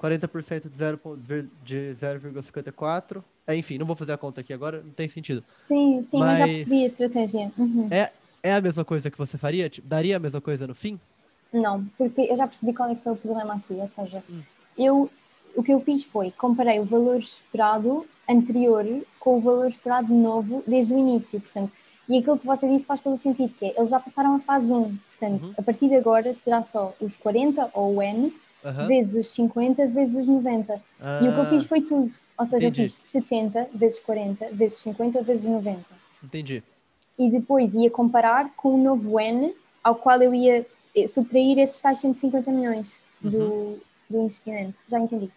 40% 0.00 0.68
de 0.68 0.78
0,54 0.78 3.24
é, 3.46 3.56
enfim, 3.56 3.76
não 3.76 3.84
vou 3.86 3.96
fazer 3.96 4.12
a 4.12 4.16
conta 4.18 4.40
aqui 4.40 4.52
agora, 4.52 4.80
não 4.82 4.92
tem 4.92 5.08
sentido. 5.08 5.42
Sim, 5.50 6.00
sim, 6.04 6.20
mas, 6.20 6.38
já 6.38 6.46
Mas- 6.46 6.58
percebi 6.58 6.84
a 6.84 6.86
estratégia. 6.86 7.50
Uhum. 7.58 7.88
É, 7.90 8.12
é 8.42 8.54
a 8.54 8.60
mesma 8.60 8.84
coisa 8.84 9.10
que 9.10 9.18
você 9.18 9.36
faria? 9.36 9.68
Tipo, 9.68 9.88
daria 9.88 10.16
a 10.16 10.20
mesma 10.20 10.40
coisa 10.40 10.64
no 10.66 10.74
fim? 10.76 10.98
Não, 11.52 11.84
porque 11.98 12.20
eu 12.22 12.36
já 12.36 12.46
percebi 12.46 12.72
qual 12.72 12.88
é 12.90 12.94
que 12.94 13.02
foi 13.02 13.12
o 13.12 13.16
problema 13.16 13.54
aqui. 13.54 13.74
Ou 13.74 13.88
seja, 13.88 14.22
Hum. 14.30 14.42
eu, 14.78 15.10
o 15.56 15.62
que 15.62 15.72
eu 15.72 15.80
fiz 15.80 16.04
foi 16.04 16.30
comparei 16.30 16.78
o 16.78 16.84
valor 16.84 17.18
esperado 17.18 18.06
anterior 18.28 18.84
com 19.18 19.38
o 19.38 19.40
valor 19.40 19.66
esperado 19.68 20.14
novo 20.14 20.62
desde 20.66 20.94
o 20.94 20.98
início. 20.98 21.40
Portanto, 21.40 21.72
e 22.08 22.18
aquilo 22.18 22.38
que 22.38 22.46
você 22.46 22.68
disse 22.68 22.86
faz 22.86 23.00
todo 23.00 23.14
o 23.14 23.18
sentido, 23.18 23.52
que 23.58 23.64
é, 23.66 23.74
eles 23.78 23.90
já 23.90 24.00
passaram 24.00 24.34
a 24.34 24.40
fase 24.40 24.72
1. 24.72 24.96
Portanto, 25.08 25.44
Uhum. 25.44 25.54
a 25.56 25.62
partir 25.62 25.88
de 25.88 25.94
agora 25.96 26.34
será 26.34 26.62
só 26.64 26.92
os 27.00 27.16
40 27.16 27.70
ou 27.74 27.96
o 27.96 28.02
N 28.02 28.32
Aham. 28.64 28.86
vezes 28.88 29.14
os 29.14 29.32
50 29.34 29.86
vezes 29.86 30.16
os 30.16 30.28
90. 30.28 30.74
E 30.74 31.28
o 31.28 31.32
que 31.32 31.38
eu 31.38 31.42
Ah, 31.44 31.46
fiz 31.46 31.64
foi 31.66 31.80
tudo. 31.80 32.12
Ou 32.38 32.46
seja, 32.46 32.66
entendi. 32.66 32.82
eu 32.82 32.88
fiz 32.88 32.94
70 32.94 33.68
vezes 33.74 34.00
40 34.00 34.48
vezes 34.52 34.78
50 34.78 35.22
vezes 35.22 35.44
90. 35.46 35.84
Entendi. 36.22 36.62
E 37.18 37.30
depois 37.30 37.74
ia 37.74 37.90
comparar 37.90 38.50
com 38.56 38.74
o 38.74 38.78
novo 38.82 39.20
N, 39.20 39.54
ao 39.84 39.94
qual 39.94 40.20
eu 40.22 40.34
ia 40.34 40.66
eh, 40.96 41.06
subtrair 41.06 41.58
esses 41.58 41.80
tais 41.80 42.00
150 42.00 42.50
milhões 42.50 42.96
do, 43.20 43.38
Uhum. 43.38 43.78
do 44.10 44.22
investimento. 44.24 44.78
Já 44.88 44.98
entendi. 44.98 45.30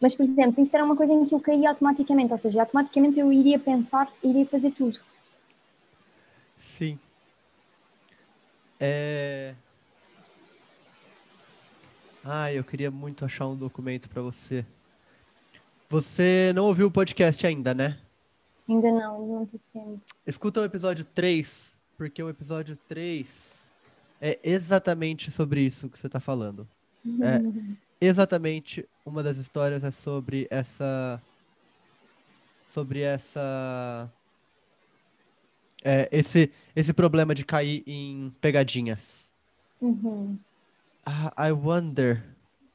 Mas, 0.00 0.14
por 0.14 0.22
exemplo, 0.22 0.62
isto 0.62 0.74
era 0.74 0.84
uma 0.84 0.96
coisa 0.96 1.12
em 1.12 1.26
que 1.26 1.34
eu 1.34 1.40
caía 1.40 1.70
automaticamente, 1.70 2.32
ou 2.32 2.38
seja, 2.38 2.60
automaticamente 2.60 3.18
eu 3.18 3.32
iria 3.32 3.58
pensar, 3.58 4.08
iria 4.22 4.46
fazer 4.46 4.70
tudo. 4.70 5.00
Sim. 6.76 6.98
É... 8.78 9.54
Ah, 12.24 12.52
eu 12.52 12.62
queria 12.62 12.90
muito 12.90 13.24
achar 13.24 13.48
um 13.48 13.56
documento 13.56 14.08
pra 14.08 14.22
você. 14.22 14.64
Você 15.88 16.52
não 16.54 16.66
ouviu 16.66 16.86
o 16.86 16.90
podcast 16.90 17.44
ainda, 17.46 17.74
né? 17.74 17.98
Ainda 18.68 18.92
não, 18.92 19.26
não 19.26 19.46
tive 19.46 19.62
tempo. 19.72 20.00
Escuta 20.26 20.60
o 20.60 20.64
episódio 20.64 21.04
3, 21.04 21.76
porque 21.96 22.22
o 22.22 22.28
episódio 22.28 22.78
3 22.86 23.26
é 24.20 24.38
exatamente 24.44 25.30
sobre 25.30 25.62
isso 25.62 25.88
que 25.88 25.98
você 25.98 26.08
tá 26.08 26.20
falando. 26.20 26.68
É 27.20 28.06
exatamente 28.06 28.86
uma 29.08 29.22
das 29.22 29.36
histórias 29.38 29.82
é 29.82 29.90
sobre 29.90 30.46
essa 30.50 31.20
sobre 32.68 33.00
essa 33.00 34.10
é, 35.82 36.08
esse 36.12 36.52
esse 36.76 36.92
problema 36.92 37.34
de 37.34 37.44
cair 37.44 37.82
em 37.86 38.30
pegadinhas. 38.40 39.30
Uhum. 39.80 40.38
Ah, 41.04 41.48
I 41.48 41.52
wonder, 41.52 42.22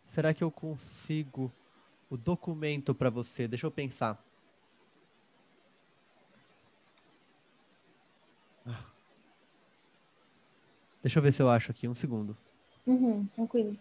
será 0.06 0.34
que 0.34 0.44
eu 0.44 0.52
consigo 0.52 1.52
o 2.10 2.18
documento 2.18 2.96
pra 2.96 3.10
você? 3.10 3.48
Deixa 3.48 3.68
eu 3.68 3.72
pensar. 3.72 4.22
Ah. 8.66 8.84
Deixa 11.04 11.20
eu 11.20 11.24
ver 11.24 11.34
se 11.34 11.42
eu 11.42 11.50
acho 11.50 11.70
aqui, 11.70 11.88
um 11.88 11.94
segundo. 11.94 12.36
Uhum, 12.88 13.25
tranquilo. 13.28 13.78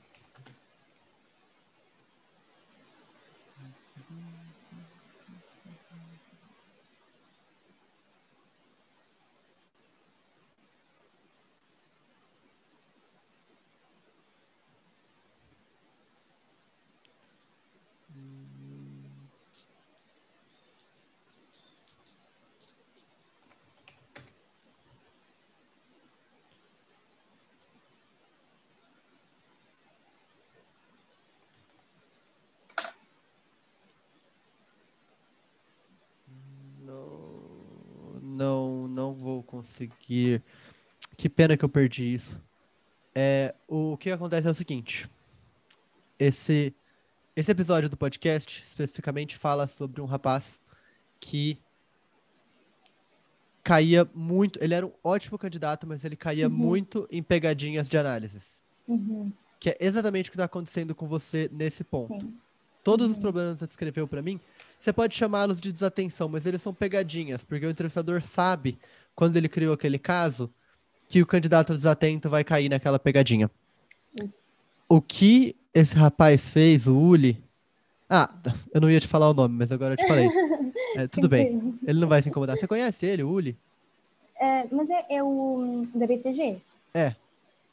Não, 36.84 38.20
não, 38.20 38.88
não 38.88 39.14
vou 39.78 39.88
conseguir. 39.88 40.42
Que 41.16 41.28
pena 41.28 41.56
que 41.56 41.64
eu 41.64 41.68
perdi 41.68 42.14
isso. 42.14 42.40
É, 43.14 43.54
o 43.68 43.96
que 43.96 44.10
acontece 44.10 44.46
é 44.46 44.50
o 44.50 44.54
seguinte. 44.54 45.08
Esse, 46.18 46.74
esse 47.36 47.50
episódio 47.50 47.88
do 47.88 47.96
podcast 47.96 48.62
especificamente 48.62 49.36
fala 49.36 49.66
sobre 49.66 50.00
um 50.00 50.06
rapaz 50.06 50.60
que 51.20 51.58
caía 53.62 54.08
muito. 54.14 54.58
Ele 54.62 54.74
era 54.74 54.86
um 54.86 54.92
ótimo 55.02 55.38
candidato, 55.38 55.86
mas 55.86 56.04
ele 56.04 56.16
caía 56.16 56.48
Uhum. 56.48 56.54
muito 56.54 57.06
em 57.10 57.22
pegadinhas 57.22 57.88
de 57.88 57.98
análises. 57.98 58.60
Uhum, 58.88 59.32
Que 59.60 59.70
é 59.70 59.76
exatamente 59.80 60.28
o 60.28 60.32
que 60.32 60.36
está 60.36 60.44
acontecendo 60.44 60.94
com 60.94 61.06
você 61.06 61.48
nesse 61.52 61.84
ponto. 61.84 62.26
sim. 62.26 62.38
Todos 62.82 63.10
os 63.10 63.14
Uhum. 63.16 63.20
problemas 63.22 63.52
que 63.54 63.58
você 63.60 63.66
descreveu 63.66 64.08
para 64.08 64.20
mim, 64.22 64.40
você 64.80 64.92
pode 64.92 65.14
chamá-los 65.14 65.60
de 65.60 65.70
desatenção, 65.72 66.28
mas 66.28 66.46
eles 66.46 66.60
são 66.60 66.74
pegadinhas, 66.74 67.44
porque 67.44 67.64
o 67.64 67.70
entrevistador 67.70 68.22
sabe, 68.22 68.76
quando 69.14 69.36
ele 69.36 69.48
criou 69.48 69.74
aquele 69.74 69.98
caso, 69.98 70.52
que 71.08 71.22
o 71.22 71.26
candidato 71.26 71.74
desatento 71.74 72.28
vai 72.28 72.42
cair 72.42 72.68
naquela 72.68 72.98
pegadinha. 72.98 73.50
O 74.88 75.00
que 75.00 75.56
esse 75.74 75.94
rapaz 75.94 76.48
fez, 76.48 76.86
o 76.86 76.96
Uli. 76.96 77.42
Ah, 78.08 78.32
eu 78.72 78.80
não 78.80 78.90
ia 78.90 79.00
te 79.00 79.06
falar 79.06 79.30
o 79.30 79.34
nome, 79.34 79.56
mas 79.58 79.72
agora 79.72 79.94
eu 79.94 79.98
te 79.98 80.06
falei. 80.06 80.28
É, 80.94 81.08
tudo 81.08 81.26
bem, 81.26 81.78
ele 81.86 81.98
não 81.98 82.06
vai 82.06 82.20
se 82.20 82.28
incomodar. 82.28 82.58
Você 82.58 82.66
conhece 82.66 83.06
ele, 83.06 83.22
o 83.22 83.30
Uli? 83.30 83.56
Ah, 84.38 84.66
mas 84.70 84.90
é, 84.90 85.06
é 85.08 85.22
o 85.22 85.80
da 85.94 86.06
BCG? 86.06 86.58
É, 86.92 87.14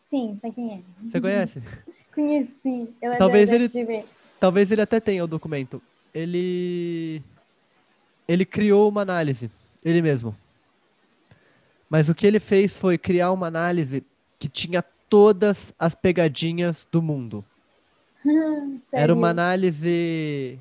Sim, 0.09 0.37
sei 0.41 0.51
quem 0.51 0.73
é. 0.73 0.79
você 1.03 1.21
conhece? 1.21 1.61
Conheci. 2.13 2.89
Ele 3.01 3.13
é 3.13 3.17
Talvez 3.17 3.51
ele-. 3.51 4.05
Talvez 4.39 4.71
ele 4.71 4.81
até 4.81 4.99
tenha 4.99 5.23
o 5.23 5.27
documento. 5.27 5.81
Ele. 6.13 7.21
Ele 8.27 8.45
criou 8.45 8.89
uma 8.89 9.01
análise, 9.01 9.49
ele 9.83 10.01
mesmo. 10.01 10.35
Mas 11.89 12.09
o 12.09 12.15
que 12.15 12.27
ele 12.27 12.39
fez 12.39 12.75
foi 12.77 12.97
criar 12.97 13.31
uma 13.31 13.47
análise 13.47 14.05
que 14.37 14.47
tinha 14.47 14.83
todas 15.09 15.73
as 15.79 15.95
pegadinhas 15.95 16.87
do 16.91 17.01
mundo. 17.01 17.43
Era 18.91 19.13
uma 19.13 19.29
análise. 19.29 20.59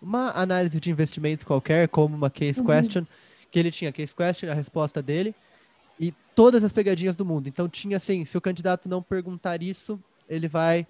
Uma 0.00 0.30
análise 0.32 0.80
de 0.80 0.90
investimentos 0.90 1.44
qualquer, 1.44 1.88
como 1.88 2.16
uma 2.16 2.30
case 2.30 2.60
Uhum. 2.60 2.66
question, 2.66 3.06
que 3.50 3.58
ele 3.58 3.70
tinha 3.70 3.92
case 3.92 4.14
question, 4.14 4.50
a 4.50 4.54
resposta 4.54 5.02
dele, 5.02 5.34
e 5.98 6.12
todas 6.34 6.64
as 6.64 6.72
pegadinhas 6.72 7.16
do 7.16 7.24
mundo. 7.26 7.48
Então 7.48 7.68
tinha 7.68 7.98
assim, 7.98 8.24
se 8.24 8.36
o 8.38 8.40
candidato 8.40 8.88
não 8.88 9.02
perguntar 9.02 9.62
isso, 9.62 10.02
ele 10.28 10.48
vai. 10.48 10.86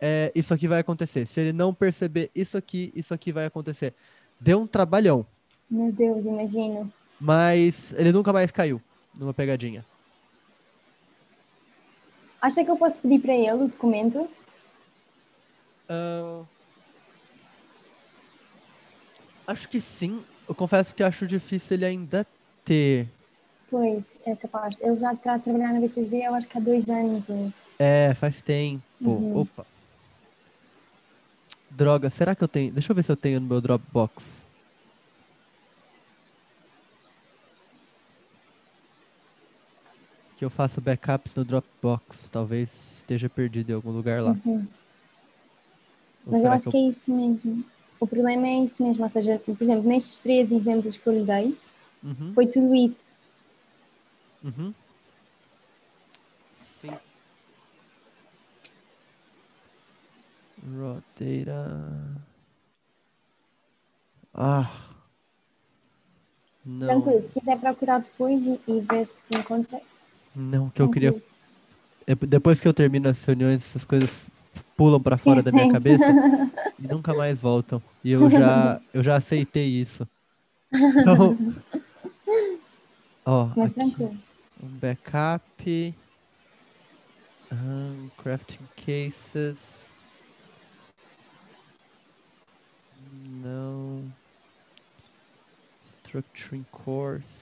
é, 0.00 0.32
isso 0.34 0.52
aqui 0.54 0.66
vai 0.66 0.80
acontecer. 0.80 1.26
Se 1.26 1.40
ele 1.40 1.52
não 1.52 1.72
perceber 1.74 2.30
isso 2.34 2.56
aqui, 2.56 2.90
isso 2.94 3.14
aqui 3.14 3.32
vai 3.32 3.46
acontecer. 3.46 3.94
Deu 4.40 4.60
um 4.60 4.66
trabalhão, 4.66 5.26
Meu 5.70 5.92
Deus, 5.92 6.24
imagino. 6.24 6.92
Mas 7.20 7.92
ele 7.92 8.12
nunca 8.12 8.32
mais 8.32 8.50
caiu 8.50 8.80
numa 9.18 9.34
pegadinha. 9.34 9.84
Acha 12.40 12.64
que 12.64 12.70
eu 12.70 12.76
posso 12.76 13.00
pedir 13.00 13.20
para 13.20 13.34
ele 13.34 13.52
o 13.52 13.68
documento? 13.68 14.26
Ah, 15.88 16.42
Acho 19.46 19.68
que 19.68 19.80
sim. 19.80 20.22
Eu 20.48 20.54
confesso 20.54 20.94
que 20.94 21.02
acho 21.02 21.26
difícil 21.26 21.76
ele 21.76 21.84
ainda 21.84 22.24
ter. 22.64 23.08
Pois, 23.70 24.16
é 24.24 24.34
capaz. 24.36 24.76
Ele 24.80 24.96
já 24.96 25.12
está 25.12 25.34
a 25.34 25.38
trabalhar 25.38 25.72
na 25.72 25.80
BCG, 25.80 26.22
eu 26.24 26.34
acho 26.34 26.46
que 26.48 26.56
há 26.56 26.60
dois 26.60 26.88
anos. 26.88 27.28
ou- 27.28 27.52
É, 27.78 28.14
faz 28.14 28.40
tempo. 28.42 28.82
Uhum. 29.00 29.40
Opa. 29.40 29.66
Droga, 31.70 32.10
será 32.10 32.34
que 32.34 32.44
eu 32.44 32.48
tenho? 32.48 32.72
Deixa 32.72 32.92
eu 32.92 32.96
ver 32.96 33.04
se 33.04 33.10
eu 33.12 33.16
tenho 33.16 33.40
no 33.40 33.46
meu 33.46 33.60
Dropbox. 33.60 34.39
Que 40.40 40.44
eu 40.46 40.48
faço 40.48 40.80
backups 40.80 41.34
no 41.34 41.44
Dropbox. 41.44 42.30
Talvez 42.30 42.70
esteja 42.96 43.28
perdido 43.28 43.72
em 43.72 43.74
algum 43.74 43.90
lugar 43.90 44.22
lá. 44.22 44.34
Uhum. 44.46 44.66
Mas 46.24 46.42
eu 46.42 46.50
acho 46.50 46.70
que 46.70 46.78
é 46.78 46.80
isso 46.80 47.12
mesmo. 47.14 47.62
O 48.00 48.06
problema 48.06 48.48
é 48.48 48.64
isso 48.64 48.82
mesmo. 48.82 49.02
Ou 49.02 49.10
seja, 49.10 49.38
por 49.38 49.54
exemplo, 49.60 49.86
nestes 49.86 50.18
três 50.18 50.50
exemplos 50.50 50.96
que 50.96 51.06
eu 51.06 51.12
lhe 51.12 51.24
dei, 51.26 51.54
Uhum, 52.02 52.32
foi 52.32 52.46
tudo 52.46 52.74
isso. 52.74 53.14
uhum. 54.42 54.72
Sim. 56.80 56.96
Data. 60.56 62.22
Ah. 64.32 64.70
Não. 66.64 66.86
Tranquilo, 66.86 67.20
se 67.20 67.30
quiser 67.30 67.60
procurar 67.60 68.00
depois 68.00 68.46
e, 68.46 68.58
e 68.66 68.80
ver 68.80 69.06
se 69.06 69.28
encontra. 69.36 69.82
Não, 70.34 70.70
que 70.70 70.80
eu 70.82 70.88
queria. 70.88 71.12
tranquilo. 71.12 71.30
é, 72.06 72.14
Depois 72.14 72.60
que 72.60 72.68
eu 72.68 72.74
termino 72.74 73.08
as 73.08 73.22
reuniões, 73.24 73.62
essas 73.62 73.84
coisas 73.84 74.30
pulam 74.76 75.00
para 75.00 75.16
fora 75.16 75.42
da 75.42 75.52
minha 75.52 75.66
cabeça 75.66 76.12
e 76.78 76.86
nunca 76.88 77.14
mais 77.14 77.40
voltam. 77.40 77.82
E 78.02 78.10
eu 78.12 78.28
já, 78.30 78.80
eu 78.92 79.02
já 79.02 79.16
aceitei 79.16 79.68
isso. 79.68 80.06
Então, 80.72 81.36
ó, 83.26 83.48
Mas 83.56 83.72
aqui, 83.72 83.94
tranquilo. 83.96 84.22
um 84.62 84.68
backup, 84.78 85.44
um, 87.52 88.10
crafting 88.16 88.68
cases, 88.76 89.58
não, 93.12 94.12
structuring 95.96 96.66
course, 96.70 97.39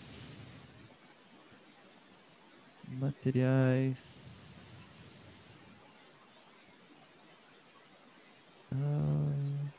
materiais. 2.89 4.01
Ah, 8.73 9.71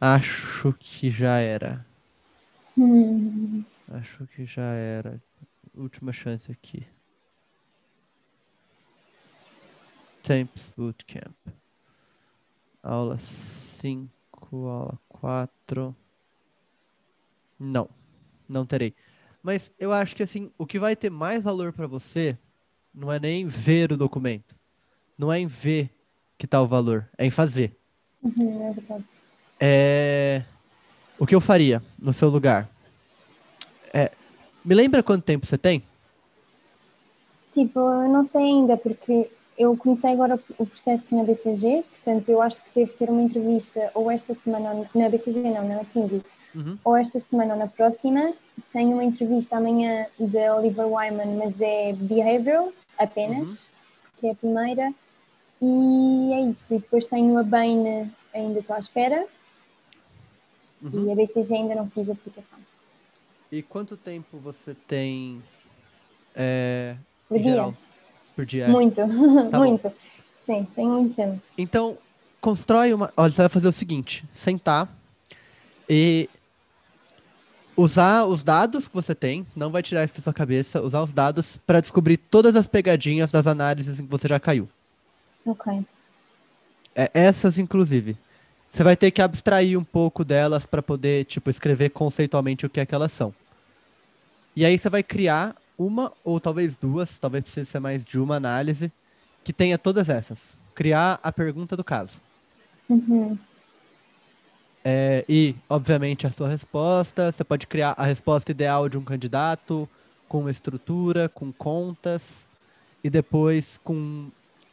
acho 0.00 0.72
que 0.74 1.10
já 1.10 1.38
era. 1.38 1.86
Hum, 2.76 3.66
Acho 3.86 4.26
que 4.26 4.44
já 4.44 4.72
era. 4.74 5.22
Última 5.74 6.12
chance 6.12 6.50
aqui. 6.50 6.84
Temps 10.24 10.68
Bootcamp. 10.76 11.36
Aula 12.84 13.18
5, 13.18 14.68
aula 14.68 15.00
4. 15.08 15.96
Não, 17.58 17.88
não 18.48 18.66
terei. 18.66 18.94
Mas 19.42 19.70
eu 19.78 19.92
acho 19.92 20.14
que 20.14 20.22
assim, 20.22 20.50
o 20.56 20.66
que 20.66 20.78
vai 20.78 20.94
ter 20.94 21.10
mais 21.10 21.42
valor 21.42 21.72
para 21.72 21.86
você 21.86 22.36
não 22.94 23.10
é 23.10 23.18
nem 23.18 23.46
ver 23.46 23.92
o 23.92 23.96
documento. 23.96 24.54
Não 25.18 25.32
é 25.32 25.40
em 25.40 25.46
ver 25.46 25.90
que 26.38 26.46
tá 26.46 26.60
o 26.60 26.66
valor, 26.66 27.08
é 27.16 27.26
em 27.26 27.30
fazer. 27.30 27.76
uhum, 28.22 28.70
é 28.70 28.72
verdade. 28.72 29.04
É... 29.60 30.42
O 31.18 31.26
que 31.26 31.34
eu 31.34 31.40
faria 31.40 31.82
no 31.98 32.12
seu 32.12 32.28
lugar? 32.28 32.68
É... 33.92 34.10
Me 34.64 34.74
lembra 34.74 35.02
quanto 35.02 35.24
tempo 35.24 35.46
você 35.46 35.58
tem? 35.58 35.82
Tipo, 37.52 37.78
eu 37.78 38.08
não 38.08 38.22
sei 38.22 38.42
ainda, 38.42 38.76
porque 38.76 39.28
eu 39.58 39.76
comecei 39.76 40.10
agora 40.10 40.38
o 40.58 40.66
processo 40.66 41.14
na 41.14 41.22
BCG, 41.22 41.84
portanto, 41.90 42.28
eu 42.28 42.40
acho 42.40 42.56
que 42.56 42.80
devo 42.80 42.92
ter 42.94 43.10
uma 43.10 43.22
entrevista 43.22 43.90
ou 43.94 44.10
esta 44.10 44.34
semana, 44.34 44.88
na 44.94 45.08
BCG 45.08 45.40
não, 45.42 45.68
na 45.68 45.84
15, 45.84 46.22
Uhum. 46.54 46.78
ou 46.84 46.96
esta 46.96 47.18
semana 47.20 47.54
ou 47.54 47.58
na 47.58 47.66
próxima. 47.66 48.32
Tenho 48.72 48.92
uma 48.92 49.04
entrevista 49.04 49.56
amanhã 49.56 50.06
da 50.18 50.56
Oliver 50.56 50.86
Wyman, 50.86 51.36
mas 51.36 51.60
é 51.60 51.92
behavioral 51.94 52.72
apenas, 52.98 53.64
que 54.18 54.26
é 54.26 54.32
a 54.32 54.34
primeira. 54.34 54.92
E 55.60 56.32
é 56.34 56.40
isso. 56.42 56.74
E 56.74 56.78
depois 56.78 57.06
tenho 57.06 57.38
a 57.38 57.42
Bain, 57.42 58.10
ainda 58.34 58.58
estou 58.60 58.76
à 58.76 58.78
espera, 58.78 59.24
Uhum. 60.82 61.06
e 61.06 61.12
a 61.12 61.14
BCG 61.14 61.54
ainda 61.54 61.74
não 61.76 61.88
fiz 61.88 62.08
a 62.08 62.12
aplicação. 62.12 62.58
E 63.50 63.62
quanto 63.62 63.96
tempo 63.96 64.38
você 64.38 64.74
tem 64.88 65.40
é, 66.34 66.96
Por 67.28 67.38
dia? 67.38 67.50
geral? 67.50 67.74
Por 68.34 68.44
dia. 68.44 68.64
é. 68.64 68.68
Muito, 68.68 68.96
Tá 68.96 69.06
bom. 69.58 69.66
muito. 69.66 69.92
Sim, 70.42 70.66
tenho 70.74 70.90
muito 70.90 71.14
tempo. 71.14 71.40
Então, 71.56 71.96
constrói 72.40 72.92
uma. 72.92 73.12
Olha, 73.16 73.30
você 73.32 73.42
vai 73.42 73.48
fazer 73.48 73.68
o 73.68 73.72
seguinte: 73.72 74.24
sentar 74.34 74.88
e 75.88 76.28
usar 77.76 78.24
os 78.24 78.42
dados 78.42 78.88
que 78.88 78.94
você 78.94 79.14
tem, 79.14 79.46
não 79.54 79.70
vai 79.70 79.82
tirar 79.82 80.04
isso 80.04 80.14
da 80.14 80.22
sua 80.22 80.32
cabeça, 80.32 80.80
usar 80.80 81.02
os 81.02 81.12
dados 81.12 81.56
para 81.66 81.80
descobrir 81.80 82.16
todas 82.16 82.56
as 82.56 82.66
pegadinhas 82.66 83.30
das 83.30 83.46
análises 83.46 83.98
em 83.98 84.04
que 84.04 84.10
você 84.10 84.28
já 84.28 84.38
caiu. 84.38 84.68
Ok. 85.44 85.84
É, 86.94 87.10
essas, 87.14 87.58
inclusive. 87.58 88.16
Você 88.70 88.82
vai 88.82 88.96
ter 88.96 89.10
que 89.10 89.20
abstrair 89.20 89.78
um 89.78 89.84
pouco 89.84 90.24
delas 90.24 90.64
para 90.64 90.82
poder, 90.82 91.26
tipo, 91.26 91.50
escrever 91.50 91.90
conceitualmente 91.90 92.64
o 92.64 92.70
que 92.70 92.80
é 92.80 92.86
que 92.86 92.94
elas 92.94 93.12
são. 93.12 93.34
E 94.56 94.64
aí 94.64 94.78
você 94.78 94.88
vai 94.88 95.02
criar 95.02 95.54
uma 95.76 96.12
ou 96.24 96.38
talvez 96.40 96.76
duas, 96.76 97.18
talvez 97.18 97.44
precise 97.44 97.66
ser 97.66 97.80
mais 97.80 98.04
de 98.04 98.18
uma 98.18 98.36
análise, 98.36 98.90
que 99.44 99.52
tenha 99.52 99.76
todas 99.76 100.08
essas. 100.08 100.56
Criar 100.74 101.18
a 101.22 101.32
pergunta 101.32 101.76
do 101.76 101.84
caso. 101.84 102.14
Uhum. 102.88 103.36
É, 104.84 105.24
e, 105.28 105.54
obviamente, 105.68 106.26
a 106.26 106.32
sua 106.32 106.48
resposta. 106.48 107.30
Você 107.30 107.44
pode 107.44 107.66
criar 107.66 107.94
a 107.96 108.04
resposta 108.04 108.50
ideal 108.50 108.88
de 108.88 108.98
um 108.98 109.04
candidato, 109.04 109.88
com 110.28 110.40
uma 110.40 110.50
estrutura, 110.50 111.28
com 111.28 111.52
contas, 111.52 112.46
e 113.04 113.10
depois 113.10 113.78
com 113.84 114.30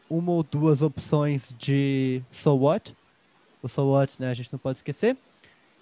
uma 0.10 0.32
ou 0.32 0.44
duas 0.44 0.82
opções 0.82 1.54
de 1.58 2.22
so 2.32 2.56
what. 2.56 2.96
O 3.62 3.68
so 3.68 3.86
what, 3.92 4.14
né, 4.20 4.30
a 4.32 4.34
gente 4.34 4.52
não 4.52 4.60
pode 4.60 4.80
esquecer. 4.80 5.18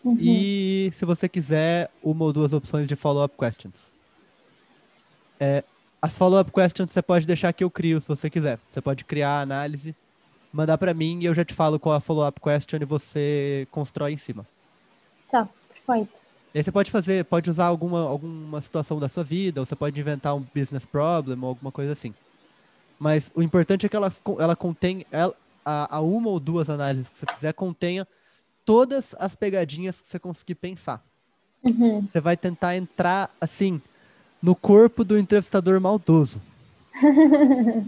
Uhum. 0.04 0.18
E, 0.20 0.92
se 0.96 1.06
você 1.06 1.30
quiser, 1.30 1.90
uma 2.04 2.26
ou 2.26 2.34
duas 2.34 2.54
opções 2.54 2.88
de 2.88 2.96
follow-up 2.96 3.36
questions. 3.38 3.92
É, 5.40 5.64
as 6.02 6.18
follow-up 6.18 6.52
questions 6.52 6.92
você 6.92 7.02
pode 7.02 7.26
deixar 7.26 7.54
que 7.54 7.64
eu 7.64 7.70
crio, 7.70 8.02
se 8.02 8.08
você 8.08 8.30
quiser. 8.30 8.60
Você 8.70 8.82
pode 8.82 9.06
criar 9.06 9.32
a 9.32 9.42
análise, 9.42 9.96
mandar 10.58 10.80
para 10.80 10.92
mim 10.92 11.20
e 11.22 11.26
eu 11.26 11.36
já 11.36 11.46
te 11.46 11.54
falo 11.54 11.80
qual 11.80 11.96
a 11.96 12.00
follow-up 12.00 12.42
question 12.42 12.80
e 12.82 12.86
você 12.86 13.68
constrói 13.70 14.14
em 14.14 14.18
cima. 14.18 14.44
Tá, 15.30 15.48
perfeito. 15.86 16.26
E 16.52 16.58
aí 16.58 16.64
você 16.64 16.72
pode 16.72 16.90
fazer, 16.90 17.24
pode 17.26 17.52
usar 17.52 17.66
alguma, 17.66 18.02
alguma 18.02 18.60
situação 18.60 19.00
da 19.00 19.08
sua 19.08 19.24
vida, 19.24 19.60
ou 19.60 19.66
você 19.68 19.76
pode 19.76 20.00
inventar 20.00 20.36
um 20.36 20.44
business 20.56 20.84
problem 20.84 21.38
ou 21.44 21.50
alguma 21.50 21.72
coisa 21.72 21.92
assim. 21.92 22.12
Mas 22.98 23.32
o 23.36 23.44
importante 23.44 23.86
é 23.86 23.90
que 23.90 23.96
ela, 23.96 24.12
ela 24.40 24.56
contém, 24.56 25.06
ela, 25.12 25.36
a, 25.64 25.98
a 25.98 26.02
uma 26.02 26.30
ou 26.30 26.40
duas 26.40 26.68
análises 26.72 27.08
que 27.10 27.20
você 27.20 27.28
fizer 27.36 27.54
contenha 27.54 28.08
todas 28.66 29.14
as 29.20 29.36
pegadinhas 29.36 30.02
que 30.02 30.08
você 30.08 30.18
conseguir 30.18 30.56
pensar. 30.56 31.06
Uhum. 31.64 32.02
Você 32.02 32.20
vai 32.20 32.36
tentar 32.36 32.76
entrar, 32.76 33.30
assim, 33.40 33.80
no 34.42 34.56
corpo 34.56 35.04
do 35.04 35.20
entrevistador 35.20 35.80
maldoso. 35.80 36.42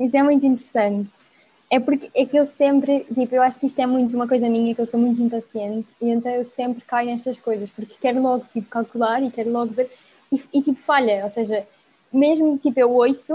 Isso 0.00 0.16
é 0.16 0.22
muito 0.22 0.46
interessante. 0.46 1.17
É 1.70 1.78
porque 1.78 2.10
é 2.14 2.24
que 2.24 2.36
eu 2.36 2.46
sempre, 2.46 3.04
tipo, 3.12 3.34
eu 3.34 3.42
acho 3.42 3.60
que 3.60 3.66
isto 3.66 3.78
é 3.78 3.86
muito 3.86 4.14
uma 4.16 4.26
coisa 4.26 4.48
minha, 4.48 4.74
que 4.74 4.80
eu 4.80 4.86
sou 4.86 4.98
muito 4.98 5.20
impaciente, 5.20 5.88
e 6.00 6.08
então 6.08 6.32
eu 6.32 6.44
sempre 6.44 6.80
caio 6.82 7.10
nestas 7.10 7.38
coisas, 7.38 7.68
porque 7.68 7.94
quero 8.00 8.22
logo, 8.22 8.44
tipo, 8.52 8.68
calcular 8.68 9.22
e 9.22 9.30
quero 9.30 9.50
logo 9.50 9.72
ver, 9.74 9.90
e, 10.32 10.42
e 10.54 10.62
tipo, 10.62 10.80
falha, 10.80 11.24
ou 11.24 11.30
seja, 11.30 11.66
mesmo, 12.12 12.56
tipo, 12.56 12.80
eu 12.80 12.90
ouço, 12.90 13.34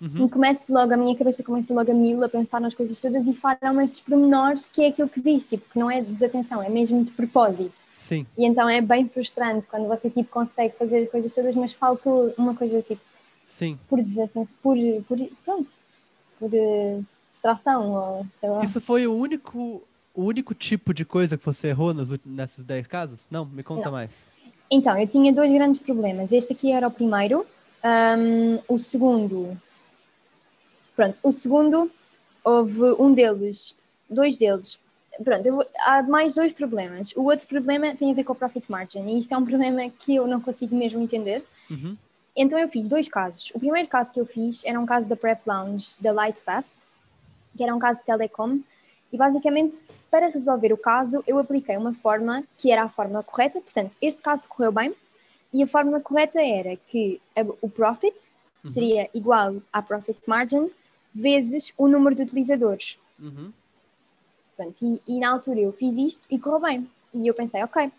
Uhum. 0.00 0.28
começo 0.28 0.72
logo, 0.72 0.94
a 0.94 0.96
minha 0.96 1.16
cabeça 1.16 1.42
começa 1.42 1.74
logo 1.74 1.90
a 1.90 1.94
mil, 1.94 2.22
a 2.22 2.28
pensar 2.28 2.60
nas 2.60 2.72
coisas 2.74 2.98
todas, 3.00 3.26
e 3.26 3.32
falham 3.32 3.80
estes 3.80 4.00
pormenores, 4.00 4.64
que 4.64 4.82
é 4.82 4.88
aquilo 4.88 5.08
que 5.08 5.20
diz, 5.20 5.48
tipo, 5.48 5.68
que 5.68 5.78
não 5.78 5.90
é 5.90 6.00
desatenção, 6.00 6.62
é 6.62 6.68
mesmo 6.68 7.04
de 7.04 7.10
propósito. 7.12 7.80
Sim, 8.08 8.24
E 8.36 8.46
então 8.46 8.68
é 8.68 8.80
bem 8.80 9.08
frustrante 9.08 9.66
quando 9.66 9.86
você, 9.88 10.08
tipo, 10.08 10.30
consegue 10.30 10.74
fazer 10.78 11.00
as 11.00 11.10
coisas 11.10 11.34
todas, 11.34 11.54
mas 11.56 11.72
faltou 11.72 12.32
uma 12.38 12.54
coisa, 12.54 12.80
tipo, 12.80 13.00
sim. 13.46 13.76
por 13.88 14.00
desatenção, 14.00 14.48
por, 14.62 14.76
por 15.08 15.18
pronto, 15.44 15.70
por 16.38 16.50
eh, 16.54 17.00
distração, 17.42 18.26
sei 18.40 18.48
lá. 18.50 18.64
Isso 18.64 18.80
foi 18.80 19.06
o 19.06 19.14
único, 19.14 19.82
o 20.14 20.22
único 20.24 20.54
tipo 20.54 20.92
de 20.92 21.04
coisa 21.04 21.38
que 21.38 21.44
você 21.44 21.68
errou 21.68 21.94
nos, 21.94 22.08
nesses 22.24 22.64
10 22.64 22.86
casos? 22.86 23.20
Não, 23.30 23.44
me 23.44 23.62
conta 23.62 23.86
Não. 23.86 23.92
mais. 23.92 24.10
Então, 24.70 24.98
eu 24.98 25.06
tinha 25.06 25.32
dois 25.32 25.50
grandes 25.52 25.80
problemas. 25.80 26.30
Este 26.32 26.52
aqui 26.52 26.72
era 26.72 26.86
o 26.88 26.90
primeiro. 26.90 27.46
Ahm, 27.82 28.58
o 28.68 28.78
segundo. 28.78 29.56
Pronto, 30.96 31.20
o 31.22 31.32
segundo, 31.32 31.90
houve 32.44 32.82
um 32.98 33.14
deles, 33.14 33.76
dois 34.10 34.36
deles. 34.36 34.78
Pronto, 35.22 35.50
vou- 35.52 35.66
há 35.86 36.02
mais 36.02 36.34
dois 36.34 36.52
problemas. 36.52 37.12
O 37.16 37.22
outro 37.24 37.46
problema 37.46 37.94
tem 37.94 38.10
a 38.10 38.14
ver 38.14 38.24
com 38.24 38.32
o 38.32 38.36
profit 38.36 38.70
margin, 38.70 39.06
e 39.08 39.18
isto 39.20 39.32
é 39.32 39.38
um 39.38 39.44
problema 39.46 39.88
que 39.90 40.16
eu 40.16 40.26
não 40.26 40.40
consigo 40.40 40.74
mesmo 40.76 41.00
entender. 41.00 41.44
Uhum. 41.70 41.96
Então 42.36 42.58
eu 42.58 42.68
fiz 42.68 42.88
dois 42.88 43.08
casos. 43.08 43.50
O 43.54 43.58
primeiro 43.58 43.88
caso 43.88 44.12
que 44.12 44.20
eu 44.20 44.26
fiz 44.26 44.64
era 44.64 44.78
um 44.78 44.86
caso 44.86 45.08
da 45.08 45.16
Prep 45.16 45.40
Lounge 45.46 45.96
da 46.00 46.12
Lightfast, 46.12 46.74
que 47.58 47.62
era 47.64 47.74
um 47.74 47.78
caso 47.78 48.00
de 48.00 48.06
telecom, 48.06 48.60
e 49.12 49.16
basicamente 49.18 49.82
para 50.10 50.28
resolver 50.28 50.72
o 50.72 50.78
caso 50.78 51.22
eu 51.26 51.38
apliquei 51.38 51.76
uma 51.76 51.92
fórmula 51.92 52.42
que 52.56 52.70
era 52.70 52.84
a 52.84 52.88
fórmula 52.88 53.22
correta, 53.22 53.60
portanto 53.60 53.96
este 54.00 54.22
caso 54.22 54.48
correu 54.48 54.72
bem, 54.72 54.94
e 55.52 55.62
a 55.62 55.66
fórmula 55.66 56.00
correta 56.00 56.40
era 56.40 56.76
que 56.76 57.20
o 57.60 57.68
profit 57.68 58.16
seria 58.60 59.10
igual 59.12 59.56
à 59.72 59.82
profit 59.82 60.20
margin 60.26 60.70
vezes 61.14 61.72
o 61.76 61.88
número 61.88 62.14
de 62.14 62.22
utilizadores. 62.22 62.98
Uhum. 63.18 63.52
Pronto, 64.56 64.78
e, 64.82 65.02
e 65.06 65.18
na 65.18 65.30
altura 65.30 65.60
eu 65.60 65.72
fiz 65.72 65.96
isto 65.98 66.26
e 66.30 66.38
correu 66.38 66.60
bem. 66.60 66.90
E 67.14 67.26
eu 67.26 67.34
pensei, 67.34 67.62
ok, 67.62 67.90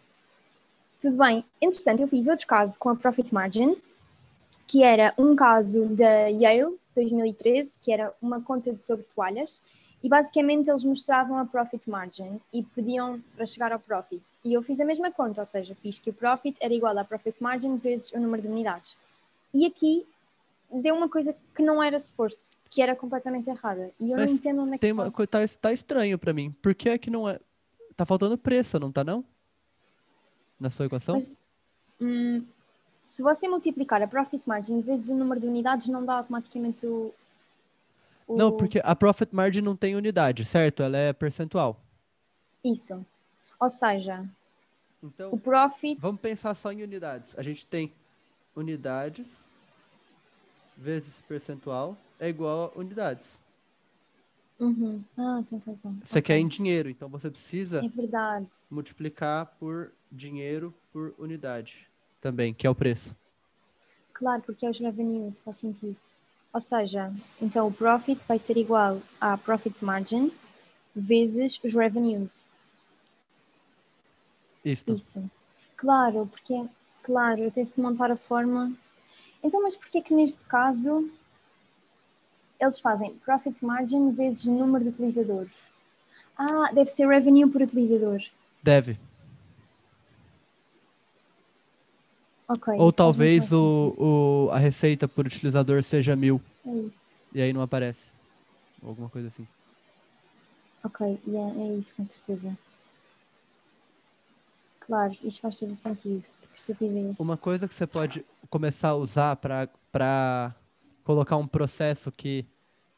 tudo 1.00 1.18
bem. 1.18 1.44
Entretanto, 1.62 2.02
eu 2.02 2.08
fiz 2.08 2.28
outro 2.28 2.46
caso 2.46 2.78
com 2.78 2.90
a 2.90 2.96
Profit 2.96 3.34
Margin, 3.34 3.76
que 4.68 4.84
era 4.84 5.14
um 5.18 5.36
caso 5.36 5.86
da 5.88 6.28
Yale, 6.28 6.78
2013, 7.00 7.80
que 7.82 7.92
era 7.92 8.14
uma 8.22 8.42
conta 8.42 8.72
de 8.74 8.84
sobre 8.84 9.06
toalhas, 9.06 9.62
e 10.02 10.08
basicamente 10.08 10.70
eles 10.70 10.84
mostravam 10.84 11.38
a 11.38 11.46
Profit 11.46 11.90
Margin 11.90 12.40
e 12.54 12.64
pediam 12.64 13.22
para 13.36 13.46
chegar 13.46 13.72
ao 13.74 13.80
Profit. 13.80 14.24
E 14.46 14.54
eu 14.54 14.62
fiz 14.62 14.80
a 14.80 14.86
mesma 14.86 15.12
conta, 15.12 15.42
ou 15.42 15.46
seja, 15.46 15.76
fiz 15.76 16.00
que 16.00 16.10
o 16.10 16.14
Profit 16.14 16.58
era 16.62 16.74
igual 16.74 16.98
à 16.98 17.04
Profit 17.04 17.42
Margin 17.44 17.78
vezes 17.78 18.12
o 18.14 18.20
número 18.20 18.42
de 18.42 18.48
unidades. 18.48 18.98
E 19.54 19.66
aqui 19.66 20.06
deu 20.72 20.96
uma 20.96 21.10
coisa 21.10 21.36
que 21.56 21.64
não 21.64 21.82
era 21.84 22.00
suposto, 22.00 22.46
que 22.70 22.82
era 22.82 22.96
completamente 22.96 23.50
errada. 23.50 23.92
E 24.00 24.12
eu 24.12 24.18
Mas 24.18 24.30
não 24.30 24.38
entendo 24.38 24.62
onde 24.62 24.72
é 24.72 24.74
que 24.76 24.82
Tem 24.82 24.92
está. 24.92 25.04
uma 25.04 25.12
coisa 25.12 25.28
tá, 25.28 25.40
tá 25.62 25.74
estranho 25.74 26.18
pra 26.18 26.32
mim. 26.34 26.52
Por 26.62 26.74
que 26.74 26.90
é 26.90 26.98
que 26.98 27.10
não 27.10 27.28
é? 27.28 27.40
Tá 27.98 28.06
faltando 28.06 28.38
preço, 28.38 28.80
não 28.80 28.92
tá 28.92 29.04
não? 29.04 29.26
Na 30.58 30.70
sua 30.70 30.86
equação? 30.86 31.16
Mas, 31.16 31.44
hum, 32.00 32.46
se 33.10 33.24
você 33.24 33.48
multiplicar 33.48 34.02
a 34.04 34.08
profit 34.08 34.48
margin 34.48 34.82
vezes 34.82 35.10
o 35.10 35.16
número 35.16 35.42
de 35.42 35.48
unidades, 35.48 35.88
não 35.88 36.06
dá 36.06 36.16
automaticamente 36.18 36.86
o. 36.86 37.12
o- 38.28 38.38
Não, 38.38 38.52
porque 38.52 38.80
a 38.84 38.96
profit 38.96 39.34
margin 39.34 39.62
não 39.62 39.76
tem 39.76 39.96
unidade, 39.96 40.46
certo? 40.46 40.84
Ela 40.84 40.96
é 40.98 41.12
percentual. 41.12 41.82
Isso. 42.64 43.04
Ou 43.60 43.70
seja, 43.70 44.24
Então, 45.02 45.34
o 45.34 45.40
profit. 45.40 46.00
vamos 46.00 46.22
pensar 46.22 46.54
só 46.56 46.72
em 46.72 46.84
unidades. 46.84 47.34
A 47.38 47.42
gente 47.42 47.66
tem 47.66 47.92
unidades 48.56 49.28
vezes 50.78 51.20
percentual 51.28 51.98
é 52.20 52.30
igual 52.30 52.72
a 52.76 52.80
unidades. 52.80 53.40
Uhum. 54.60 55.04
Ah, 55.18 55.42
tem 55.50 55.58
razão. 55.66 55.98
Você 56.06 56.20
Ok. 56.20 56.22
quer 56.22 56.38
em 56.38 56.48
dinheiro, 56.48 56.90
então 56.90 57.10
você 57.10 57.32
precisa 57.32 57.84
É 57.84 57.88
verdade. 57.90 58.48
multiplicar 58.70 59.48
por 59.60 59.92
dinheiro 60.12 60.72
por 60.92 61.16
unidade 61.18 61.89
também, 62.22 62.54
que 62.54 62.68
é 62.68 62.70
o 62.70 62.76
preço. 62.76 63.16
Claro, 64.14 64.42
porque 64.42 64.66
é 64.66 64.70
os 64.70 64.80
revenues, 64.80 65.40
faz 65.40 65.58
sentido. 65.58 65.96
Ou 66.54 66.60
seja, 66.60 67.14
então 67.42 67.68
o 67.68 67.74
profit 67.74 68.22
vai 68.28 68.40
ser 68.40 68.58
igual 68.58 69.02
à 69.22 69.38
profit 69.38 69.84
margin 69.86 70.32
vezes 70.96 71.60
os 71.64 71.74
revenues. 71.74 72.48
Isto. 74.66 74.94
Isso. 74.94 75.32
Claro, 75.78 76.28
porque, 76.28 76.66
claro, 77.04 77.48
até 77.48 77.64
se 77.64 77.80
montar 77.80 78.12
a 78.12 78.18
forma. 78.18 78.74
Então, 79.42 79.62
mas 79.64 79.78
porquê 79.78 80.02
que 80.02 80.14
neste 80.14 80.44
caso 80.46 81.10
eles 82.60 82.80
fazem 82.80 83.16
profit 83.20 83.64
margin 83.64 84.12
vezes 84.12 84.46
número 84.46 84.84
de 84.84 84.90
utilizadores? 84.90 85.70
Ah, 86.38 86.72
deve 86.74 86.90
ser 86.90 87.08
revenue 87.08 87.50
por 87.50 87.62
utilizador. 87.62 88.22
Deve. 88.62 88.98
Ok. 92.50 92.74
Ou 92.80 92.92
talvez 92.92 93.52
o, 93.54 93.96
o, 93.96 94.52
a 94.52 94.58
receita 94.58 95.08
por 95.08 95.28
utilizador 95.28 95.84
seja 95.84 96.16
mil. 96.16 96.42
É 96.66 96.72
isso. 96.72 97.16
e 97.32 97.42
aí 97.42 97.54
não 97.54 97.62
aparece. 97.62 98.12
Ou 98.82 98.90
Alguma 98.90 99.08
coisa 99.08 99.28
assim. 99.28 99.48
Ok, 100.84 101.20
yeah, 101.28 101.62
é 101.62 101.76
isso, 101.76 101.94
com 101.96 102.04
certeza. 102.04 102.58
Claro, 104.80 105.16
isto 105.24 105.42
faz 105.42 105.58
todo 105.58 105.76
sentido. 105.76 106.24
Estupidez. 106.56 107.20
Uma 107.20 107.38
coisa 107.38 107.68
que 107.68 107.76
você 107.76 107.86
pode 107.86 108.26
começar 108.50 108.90
a 108.90 108.96
usar 108.96 109.36
para 109.36 110.56
colocar 111.04 111.38
um 111.38 111.46
processo 111.48 112.12
que 112.12 112.46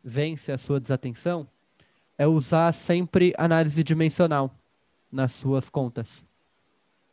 vence 0.01 0.51
a 0.51 0.57
sua 0.57 0.79
desatenção 0.79 1.45
é 2.17 2.25
usar 2.25 2.73
sempre 2.73 3.33
análise 3.37 3.83
dimensional 3.83 4.55
nas 5.11 5.33
suas 5.33 5.67
contas. 5.67 6.25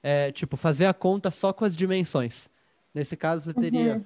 É 0.02 0.30
tipo, 0.32 0.56
fazer 0.56 0.86
a 0.86 0.94
conta 0.94 1.30
só 1.30 1.52
com 1.52 1.64
as 1.64 1.76
dimensões. 1.76 2.48
Nesse 2.94 3.16
caso, 3.16 3.42
você 3.44 3.54
teria 3.54 3.94
Uhum. 3.96 4.04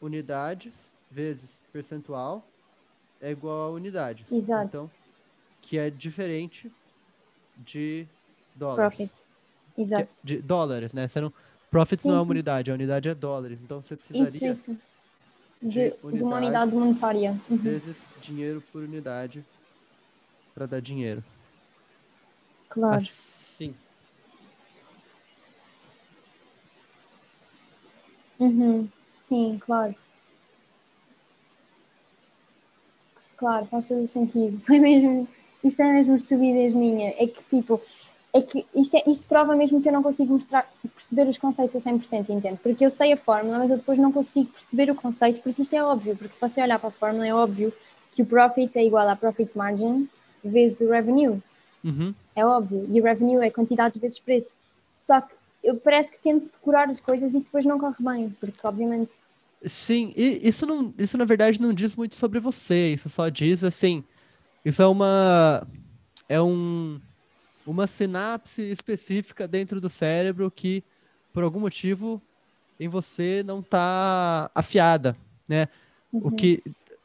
unidades 0.00 0.72
vezes 1.10 1.50
percentual 1.72 2.44
é 3.20 3.30
igual 3.30 3.68
a 3.68 3.70
unidades. 3.70 4.30
Exato. 4.30 4.66
Então, 4.68 4.90
que 5.60 5.78
é 5.78 5.90
diferente 5.90 6.70
de 7.56 8.06
dólares. 8.54 8.96
Profit. 8.96 9.24
É- 9.76 9.80
Exato. 9.80 10.18
de 10.22 10.38
dólares, 10.40 10.92
né? 10.92 11.06
Você 11.08 11.20
não, 11.20 11.32
profit 11.70 12.02
Sim, 12.02 12.08
não 12.08 12.16
é 12.16 12.20
uma 12.22 12.30
unidade, 12.30 12.70
a 12.70 12.74
unidade 12.74 13.08
é 13.08 13.14
dólares. 13.14 13.58
Então 13.62 13.82
você 13.82 13.94
Isso, 13.94 14.04
precisaria 14.08 14.52
isso. 14.52 14.78
de 15.60 15.68
De, 15.68 15.90
de 15.90 16.22
uma 16.22 16.36
unidade 16.36 16.74
unidade 16.74 16.74
monetária. 16.74 17.36
Uhum. 17.50 17.56
vezes 17.56 17.96
dinheiro 18.22 18.62
por 18.72 18.82
unidade 18.82 19.44
para 20.54 20.66
dar 20.66 20.80
dinheiro. 20.80 21.22
Claro. 22.68 22.96
Assim. 22.96 23.39
Uhum. 28.40 28.88
Sim, 29.18 29.58
claro. 29.60 29.94
Claro, 33.36 33.66
faz 33.66 33.88
todo 33.88 34.02
o 34.02 34.06
sentido. 34.06 34.60
Foi 34.66 34.78
mesmo, 34.78 35.28
isto 35.64 35.80
é 35.80 35.92
mesmo 35.92 36.16
estupidez 36.16 36.74
minha. 36.74 37.10
É 37.18 37.26
que 37.26 37.42
tipo, 37.44 37.80
é 38.34 38.42
que 38.42 38.66
isto, 38.74 38.96
é, 38.96 39.02
isto 39.06 39.26
prova 39.26 39.56
mesmo 39.56 39.80
que 39.80 39.88
eu 39.88 39.92
não 39.92 40.02
consigo 40.02 40.34
mostrar, 40.34 40.70
perceber 40.94 41.26
os 41.26 41.38
conceitos 41.38 41.74
a 41.74 41.80
100%, 41.80 42.30
entende? 42.30 42.60
Porque 42.62 42.84
eu 42.84 42.90
sei 42.90 43.12
a 43.12 43.16
fórmula, 43.16 43.58
mas 43.58 43.70
eu 43.70 43.76
depois 43.78 43.98
não 43.98 44.12
consigo 44.12 44.50
perceber 44.52 44.90
o 44.90 44.94
conceito, 44.94 45.40
porque 45.42 45.62
isto 45.62 45.74
é 45.74 45.82
óbvio. 45.82 46.16
Porque 46.16 46.34
se 46.34 46.40
você 46.40 46.62
olhar 46.62 46.78
para 46.78 46.88
a 46.88 46.92
fórmula, 46.92 47.26
é 47.26 47.34
óbvio 47.34 47.72
que 48.12 48.22
o 48.22 48.26
profit 48.26 48.78
é 48.78 48.84
igual 48.84 49.08
à 49.08 49.16
profit 49.16 49.56
margin 49.56 50.08
vezes 50.44 50.80
o 50.80 50.90
revenue. 50.90 51.42
Uhum. 51.82 52.14
É 52.36 52.44
óbvio. 52.44 52.86
E 52.90 53.00
o 53.00 53.04
revenue 53.04 53.44
é 53.44 53.50
quantidade 53.50 53.98
vezes 53.98 54.18
preço. 54.18 54.54
Só 54.98 55.20
que 55.20 55.32
eu 55.62 55.76
parece 55.76 56.10
que 56.10 56.18
tento 56.18 56.50
decorar 56.50 56.88
as 56.88 57.00
coisas 57.00 57.34
e 57.34 57.38
depois 57.38 57.64
não 57.64 57.78
corre 57.78 57.96
bem, 58.00 58.36
porque 58.40 58.66
obviamente. 58.66 59.14
Sim, 59.64 60.12
e 60.16 60.40
isso 60.48 60.64
não, 60.64 60.94
isso 60.98 61.18
na 61.18 61.24
verdade 61.24 61.60
não 61.60 61.72
diz 61.72 61.94
muito 61.94 62.14
sobre 62.14 62.40
você, 62.40 62.94
isso 62.94 63.10
só 63.10 63.28
diz 63.28 63.62
assim, 63.62 64.02
isso 64.64 64.80
é 64.80 64.86
uma 64.86 65.66
é 66.28 66.40
um 66.40 67.00
uma 67.66 67.86
sinapse 67.86 68.62
específica 68.62 69.46
dentro 69.46 69.80
do 69.80 69.90
cérebro 69.90 70.50
que 70.50 70.82
por 71.32 71.42
algum 71.42 71.60
motivo 71.60 72.20
em 72.78 72.88
você 72.88 73.42
não 73.44 73.60
está 73.60 74.50
afiada, 74.54 75.12
né? 75.46 75.68
O 76.10 76.30
que 76.30 76.62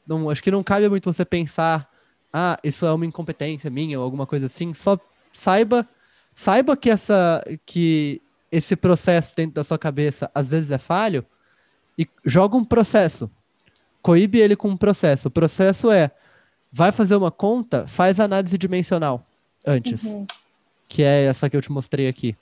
não, 0.07 0.29
acho 0.29 0.41
que 0.41 0.49
não 0.49 0.63
cabe 0.63 0.87
muito 0.87 1.11
você 1.11 1.25
pensar, 1.25 1.89
ah, 2.31 2.57
isso 2.63 2.85
é 2.85 2.93
uma 2.93 3.05
incompetência 3.05 3.69
minha 3.69 3.99
ou 3.99 4.03
alguma 4.03 4.25
coisa 4.25 4.45
assim, 4.45 4.73
só 4.73 4.97
saiba 5.33 5.87
saiba 6.33 6.75
que 6.77 6.89
essa 6.89 7.43
que 7.65 8.21
esse 8.55 8.75
processo 8.75 9.35
dentro 9.35 9.55
da 9.55 9.63
sua 9.63 9.77
cabeça 9.77 10.29
às 10.33 10.51
vezes 10.51 10.71
é 10.71 10.77
falho 10.77 11.25
e 11.97 12.07
joga 12.23 12.55
um 12.55 12.63
processo. 12.63 13.29
Coíbe 14.01 14.39
ele 14.39 14.55
com 14.55 14.69
um 14.69 14.77
processo. 14.77 15.27
O 15.27 15.31
processo 15.31 15.91
é, 15.91 16.11
vai 16.71 16.91
fazer 16.91 17.15
uma 17.15 17.31
conta, 17.31 17.87
faz 17.87 18.19
análise 18.19 18.57
dimensional 18.57 19.25
antes, 19.65 20.03
Uhum. 20.03 20.25
que 20.87 21.03
é 21.03 21.25
essa 21.25 21.49
que 21.49 21.57
eu 21.57 21.61
te 21.61 21.71
mostrei 21.71 22.07
aqui. 22.07 22.35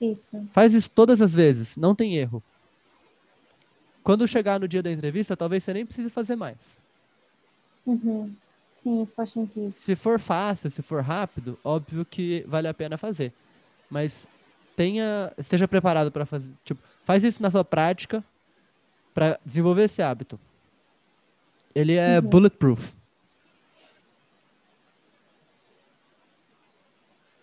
Isso. 0.00 0.46
Faz 0.52 0.74
isso 0.74 0.90
todas 0.90 1.20
as 1.22 1.32
vezes, 1.34 1.76
não 1.76 1.94
tem 1.94 2.16
erro. 2.16 2.42
Quando 4.02 4.28
chegar 4.28 4.60
no 4.60 4.68
dia 4.68 4.82
da 4.82 4.92
entrevista, 4.92 5.36
talvez 5.36 5.64
você 5.64 5.72
nem 5.72 5.86
precise 5.86 6.10
fazer 6.10 6.36
mais. 6.36 6.58
Uhum. 7.84 8.32
Sim, 8.74 9.02
isso 9.02 9.14
faz 9.14 9.30
sentido. 9.32 9.70
Se 9.72 9.96
for 9.96 10.20
fácil, 10.20 10.70
se 10.70 10.82
for 10.82 11.02
rápido, 11.02 11.58
óbvio 11.64 12.04
que 12.04 12.44
vale 12.46 12.68
a 12.68 12.74
pena 12.74 12.98
fazer. 12.98 13.32
Mas 13.90 14.28
tenha, 14.76 15.32
esteja 15.38 15.66
preparado 15.66 16.12
para 16.12 16.26
fazer, 16.26 16.50
tipo, 16.64 16.80
faz 17.04 17.24
isso 17.24 17.42
na 17.42 17.50
sua 17.50 17.64
prática 17.64 18.22
para 19.14 19.40
desenvolver 19.44 19.84
esse 19.84 20.02
hábito. 20.02 20.38
Ele 21.74 21.94
é 21.94 22.20
bulletproof. 22.20 22.94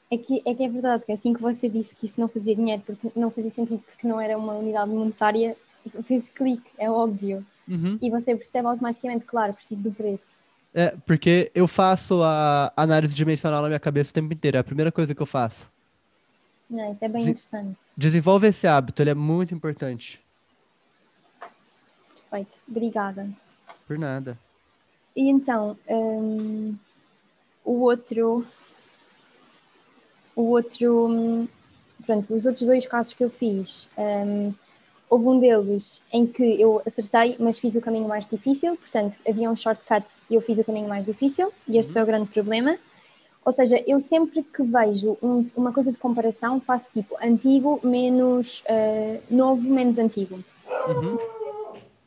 É 0.09 0.17
que, 0.17 0.43
é 0.45 0.53
que 0.53 0.63
é 0.63 0.69
verdade, 0.69 1.05
que 1.05 1.11
assim 1.11 1.33
que 1.33 1.41
você 1.41 1.67
disse 1.67 1.95
que 1.95 2.05
isso 2.05 2.21
não 2.21 2.27
fazia 2.27 2.55
dinheiro, 2.55 2.83
porque 2.85 3.11
não 3.15 3.31
fazia 3.31 3.49
sentido, 3.49 3.79
porque 3.79 4.07
não 4.07 4.21
era 4.21 4.37
uma 4.37 4.53
unidade 4.53 4.91
monetária, 4.91 5.57
fez 6.03 6.29
clique, 6.29 6.69
é 6.77 6.89
óbvio. 6.89 7.43
Uhum. 7.67 7.97
E 7.99 8.11
você 8.11 8.35
percebe 8.35 8.67
automaticamente, 8.67 9.25
claro, 9.25 9.53
preciso 9.53 9.81
do 9.81 9.91
preço. 9.91 10.37
É, 10.71 10.95
porque 11.05 11.51
eu 11.55 11.67
faço 11.67 12.21
a 12.21 12.71
análise 12.75 13.13
dimensional 13.13 13.61
na 13.63 13.67
minha 13.67 13.79
cabeça 13.79 14.11
o 14.11 14.13
tempo 14.13 14.33
inteiro. 14.33 14.57
É 14.57 14.59
a 14.59 14.63
primeira 14.63 14.91
coisa 14.91 15.15
que 15.15 15.21
eu 15.21 15.25
faço. 15.25 15.72
Não, 16.73 16.91
isso 16.91 17.05
é 17.05 17.07
bem 17.07 17.21
interessante. 17.21 17.77
Desenvolve 17.95 18.47
esse 18.47 18.65
hábito, 18.65 18.99
ele 19.03 19.11
é 19.11 19.13
muito 19.13 19.53
importante. 19.53 20.19
Perfeito. 22.31 22.57
Obrigada. 22.67 23.29
Por 23.87 23.99
nada. 23.99 24.35
E 25.15 25.29
então, 25.29 25.77
hum, 25.87 26.75
o 27.63 27.81
outro. 27.81 28.43
O 30.35 30.49
outro. 30.49 31.47
Pronto, 32.07 32.33
os 32.33 32.47
outros 32.47 32.67
dois 32.67 32.87
casos 32.87 33.13
que 33.13 33.23
eu 33.23 33.29
fiz, 33.29 33.87
hum, 33.95 34.51
houve 35.07 35.27
um 35.27 35.39
deles 35.39 36.01
em 36.11 36.25
que 36.25 36.59
eu 36.59 36.81
acertei, 36.87 37.35
mas 37.39 37.59
fiz 37.59 37.75
o 37.75 37.81
caminho 37.81 38.07
mais 38.07 38.25
difícil, 38.25 38.75
portanto, 38.75 39.19
havia 39.29 39.49
um 39.49 39.55
shortcut 39.55 40.05
e 40.27 40.33
eu 40.33 40.41
fiz 40.41 40.57
o 40.57 40.63
caminho 40.63 40.89
mais 40.89 41.05
difícil, 41.05 41.53
e 41.67 41.77
este 41.77 41.93
foi 41.93 42.01
o 42.01 42.05
grande 42.05 42.27
problema. 42.29 42.77
Ou 43.45 43.51
seja, 43.51 43.83
eu 43.85 43.99
sempre 43.99 44.41
que 44.43 44.63
vejo 44.63 45.17
um- 45.21 45.45
uma 45.55 45.71
coisa 45.73 45.91
de 45.91 45.97
comparação, 45.97 46.59
faço 46.61 46.89
tipo 46.93 47.15
antigo 47.21 47.79
menos 47.83 48.63
eh, 48.65 49.19
novo 49.29 49.61
menos 49.69 49.97
antigo 49.99 50.39
Uhum. 50.87 51.17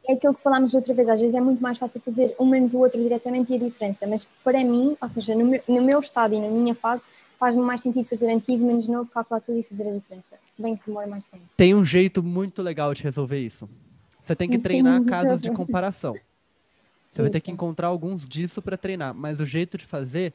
é 0.09 0.13
aquilo 0.15 0.35
que 0.35 0.43
falámos 0.43 0.73
outra 0.75 0.95
vez, 0.95 1.09
às 1.09 1.21
vezes 1.21 1.35
é 1.35 1.41
muito 1.41 1.63
mais 1.63 1.79
fácil 1.79 2.01
fazer 2.01 2.35
um 2.39 2.47
menos 2.47 2.75
o 2.75 2.79
outro 2.79 3.01
diretamente 3.01 3.53
e 3.53 3.57
a 3.57 3.59
diferença, 3.59 4.07
mas 4.07 4.25
para 4.45 4.63
mim, 4.65 4.97
ou 5.01 5.09
seja, 5.09 5.35
no 5.35 5.45
meu, 5.45 5.61
no 5.69 5.83
meu 5.83 6.01
estado 6.01 6.35
e 6.35 6.41
na 6.41 6.49
minha 6.49 6.75
fase, 6.75 7.03
faz-me 7.39 7.61
mais 7.63 7.83
sentido 7.83 8.05
fazer 8.09 8.31
antigo, 8.31 8.65
menos 8.65 8.89
novo, 8.89 9.11
calcular 9.11 9.41
tudo 9.41 9.59
e 9.59 9.63
fazer 9.63 9.89
a 9.89 9.93
diferença, 9.93 10.37
se 10.51 10.63
bem 10.63 10.75
que 10.77 10.87
demora 10.87 11.07
mais 11.07 11.27
tempo. 11.27 11.45
Tem 11.57 11.75
um 11.75 11.85
jeito 11.85 12.23
muito 12.23 12.63
legal 12.63 12.95
de 12.95 13.03
resolver 13.03 13.39
isso. 13.39 13.69
Você 14.23 14.35
tem 14.35 14.49
que 14.49 14.59
treinar 14.59 15.03
casos 15.05 15.43
de 15.43 15.51
comparação. 15.51 16.17
Você 17.13 17.23
vai 17.23 17.31
ter 17.31 17.41
que 17.41 17.51
Isso. 17.51 17.55
encontrar 17.55 17.89
alguns 17.89 18.27
disso 18.29 18.61
para 18.63 18.77
treinar, 18.77 19.15
mas 19.15 19.41
o 19.41 19.47
jeito 19.47 19.79
de 19.79 19.85
fazer, 19.87 20.35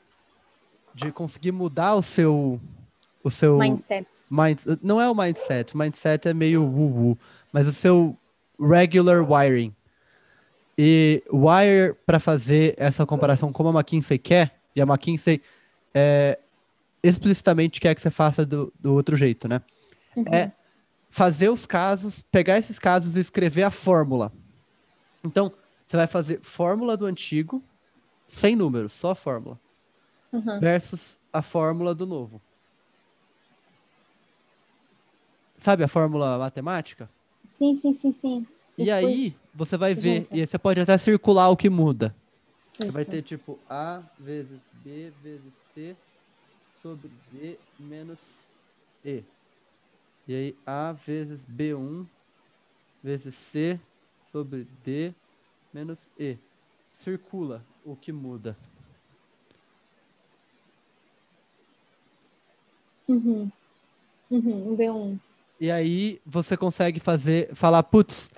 de 0.94 1.12
conseguir 1.12 1.52
mudar 1.52 1.96
o 1.96 2.02
seu, 2.02 2.60
o 3.24 3.30
seu 3.30 3.58
Mindset. 3.58 4.08
mind, 4.30 4.60
não 4.82 5.00
é 5.02 5.10
o 5.10 5.16
mindset, 5.16 5.76
mindset 5.76 6.28
é 6.28 6.34
meio 6.34 6.64
woo-woo, 6.64 7.18
mas 7.52 7.68
o 7.68 7.74
seu 7.74 8.18
regular 8.60 9.24
wiring. 9.30 9.74
E 10.78 11.24
wire 11.32 11.96
para 12.06 12.20
fazer 12.20 12.74
essa 12.78 13.06
comparação 13.06 13.52
como 13.52 13.70
a 13.70 13.74
McKinsey 13.74 14.18
quer, 14.18 14.60
e 14.76 14.82
a 14.82 14.86
McKinsey 14.86 15.42
é, 15.94 16.40
explicitamente 17.04 17.80
quer 17.80 17.94
que 17.94 18.02
você 18.02 18.10
faça 18.10 18.46
do, 18.46 18.74
do 18.80 18.94
outro 18.94 19.16
jeito, 19.16 19.48
né? 19.48 19.62
Uhum. 20.16 20.26
É 20.32 20.52
fazer 21.12 21.50
os 21.50 21.66
casos, 21.66 22.24
pegar 22.32 22.58
esses 22.58 22.80
casos 22.80 23.16
e 23.16 23.20
escrever 23.20 23.64
a 23.64 23.70
fórmula. 23.70 24.32
Então, 25.24 25.52
você 25.86 25.98
vai 25.98 26.08
fazer 26.08 26.40
fórmula 26.42 26.96
do 26.96 27.06
antigo, 27.06 27.62
sem 28.26 28.56
números, 28.56 28.94
só 28.94 29.12
a 29.12 29.16
fórmula, 29.16 29.60
Uhum. 30.34 30.60
versus 30.60 31.18
a 31.34 31.42
fórmula 31.42 31.94
do 31.94 32.06
novo. 32.06 32.42
Sabe 35.58 35.84
a 35.84 35.88
fórmula 35.88 36.38
matemática? 36.38 37.10
Sim, 37.44 37.76
sim, 37.76 37.94
sim, 37.94 38.12
sim. 38.12 38.48
E, 38.78 38.86
depois 38.86 39.20
aí, 39.22 39.34
você 39.54 39.78
vai 39.78 39.94
ver, 39.94 40.22
junta. 40.22 40.36
e 40.36 40.42
aí 40.42 40.48
você 40.48 40.58
pode 40.58 40.80
até 40.82 40.98
circular 40.98 41.50
o 41.50 41.58
que 41.58 41.70
muda. 41.70 42.16
Você 42.78 42.92
vai 42.92 43.02
isso. 43.02 43.12
ter 43.12 43.22
tipo 43.22 43.60
A 43.70 44.04
vezes 44.20 44.62
B 44.72 45.12
vezes 45.22 45.54
C 45.74 45.96
sobre 46.82 47.10
D 47.30 47.60
menos 47.80 48.20
E. 49.04 49.24
E 50.28 50.34
aí 50.34 50.56
A 50.66 50.94
vezes 50.94 51.46
B1 51.46 52.08
vezes 53.04 53.36
C 53.36 53.80
sobre 54.32 54.64
D 54.64 55.14
menos 55.74 56.10
E. 56.18 56.38
Circula 56.96 57.66
o 57.84 57.96
que 57.96 58.12
muda. 58.12 58.58
Uhum. 63.12 63.52
Uhum. 64.30 64.72
Um 64.72 64.78
B1. 64.78 65.20
E 65.60 65.70
aí 65.70 66.22
você 66.26 66.56
consegue 66.56 67.00
fazer, 67.00 67.54
falar, 67.54 67.84
putz, 67.84 68.32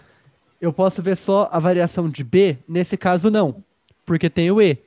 eu 0.59 0.73
posso 0.73 1.01
ver 1.01 1.15
só 1.15 1.47
a 1.51 1.59
variação 1.59 2.09
de 2.09 2.23
B? 2.23 2.57
Nesse 2.67 2.97
caso 2.97 3.29
não, 3.29 3.63
porque 4.05 4.29
tem 4.29 4.49
o 4.49 4.61
E. 4.61 4.77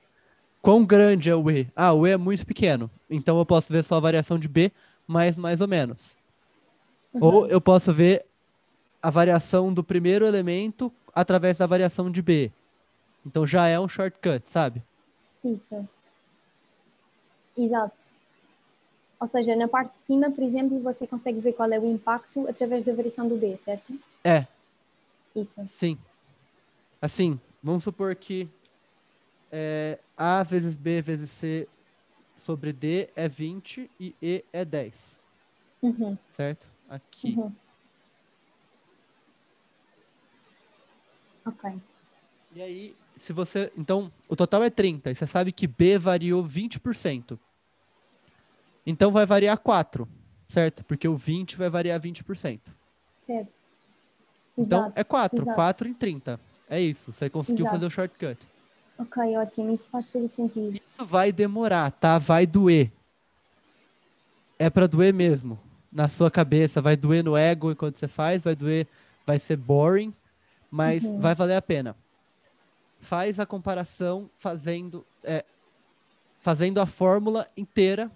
Quão 0.61 0.85
grande 0.85 1.31
é 1.31 1.37
o 1.37 1.49
E? 1.49 1.69
Ah, 1.77 1.93
o 1.93 2.07
E 2.07 2.11
é 2.11 2.17
muito 2.17 2.45
pequeno, 2.45 2.91
então 3.09 3.39
eu 3.39 3.47
posso 3.47 3.73
ver 3.73 3.85
só 3.85 3.97
a 3.97 4.01
variação 4.01 4.39
de 4.39 4.49
B, 4.49 4.73
mais 5.07 5.37
mais 5.37 5.61
ou 5.61 5.69
menos. 5.69 6.17
Ou 7.15 7.47
eu 7.47 7.61
posso 7.61 7.93
ver 7.93 8.27
a 9.01 9.09
variação 9.09 9.73
do 9.73 9.85
primeiro 9.85 10.27
elemento 10.27 10.93
através 11.15 11.57
da 11.57 11.67
variação 11.67 12.11
de 12.11 12.21
B. 12.21 12.51
Então 13.25 13.47
já 13.47 13.69
é 13.69 13.79
um 13.79 13.89
shortcut, 13.89 14.43
sabe? 14.47 14.83
Isso. 15.45 15.89
Exato. 17.57 18.16
Ou 19.21 19.27
seja, 19.27 19.57
na 19.57 19.67
parte 19.67 19.95
de 19.95 20.01
cima, 20.03 20.31
por 20.31 20.45
exemplo, 20.45 20.79
você 20.81 21.07
consegue 21.07 21.41
ver 21.41 21.55
qual 21.55 21.71
é 21.73 21.79
o 21.79 21.87
impacto 21.87 22.47
através 22.49 22.85
da 22.85 22.95
variação 22.95 23.29
do 23.29 23.37
B, 23.37 23.57
certo? 23.57 23.99
É, 24.25 24.47
Isso. 25.35 25.67
sim. 25.69 25.97
Assim, 27.01 27.39
vamos 27.63 27.85
supor 27.85 28.15
que 28.15 28.49
é, 29.51 29.99
A 30.17 30.43
vezes 30.43 30.77
B 30.77 31.01
vezes 31.01 31.31
C 31.31 31.69
sobre 32.37 32.73
D 32.73 33.09
é 33.17 33.29
20 33.29 33.91
e 33.99 34.15
E 34.21 34.45
é 34.53 34.65
10, 34.65 35.17
Uhum. 35.83 36.17
certo? 36.37 36.67
Aqui. 36.89 37.35
Uhum. 37.39 37.53
Ok. 41.47 41.81
E 42.55 42.63
aí, 42.63 42.97
se 43.17 43.33
você. 43.33 43.71
Então, 43.77 44.11
o 44.29 44.35
total 44.37 44.63
é 44.65 44.71
30, 44.71 45.11
e 45.11 45.15
você 45.15 45.27
sabe 45.27 45.53
que 45.53 45.67
B 45.67 45.99
variou 45.99 46.43
20%. 46.45 47.39
Então 48.87 49.11
vai 49.11 49.27
variar 49.27 49.59
4, 49.59 50.09
certo? 50.49 50.85
Porque 50.85 51.09
o 51.09 51.17
20 51.17 51.57
vai 51.57 51.69
variar 51.69 52.01
20%. 52.01 52.61
Certo. 53.15 53.53
Então 54.57 54.79
Exato. 54.81 55.01
é 55.01 55.05
4, 55.05 55.43
exato. 55.43 55.55
4 55.55 55.89
em 55.89 55.95
30. 55.95 56.41
É 56.69 56.81
isso, 56.81 57.13
você 57.13 57.29
conseguiu 57.29 57.65
Exato. 57.65 57.77
fazer 57.77 57.87
o 57.87 57.91
shortcut. 57.91 58.49
Ok, 58.99 59.37
ótimo. 59.37 59.75
Isso 59.75 59.91
faz 59.91 60.11
todo 60.11 60.29
sentido. 60.29 60.73
Isso 60.73 61.05
vai 61.05 61.31
demorar, 61.33 61.91
tá? 61.93 62.19
Vai 62.19 62.47
doer. 62.47 62.91
É 64.59 64.71
pra 64.71 64.87
doer 64.87 65.13
mesmo. 65.13 65.59
Na 65.93 66.09
sua 66.09 66.31
cabeça, 66.31 66.81
vai 66.81 66.97
doer 66.97 67.23
no 67.23 67.37
ego 67.37 67.71
enquanto 67.73 67.99
você 67.99 68.09
faz, 68.09 68.43
vai 68.43 68.55
doer, 68.57 68.87
vai 69.27 69.39
ser 69.39 69.57
boring, 69.57 70.15
mas 70.71 71.05
Uhum. 71.05 71.21
vai 71.21 71.35
valer 71.35 71.57
a 71.57 71.63
pena. 71.63 71.97
Faz 73.01 73.39
a 73.39 73.47
comparação 73.47 74.31
fazendo, 74.39 75.07
é, 75.23 75.45
fazendo 76.41 76.81
a 76.81 76.87
fórmula 76.87 77.47
inteira 77.57 78.11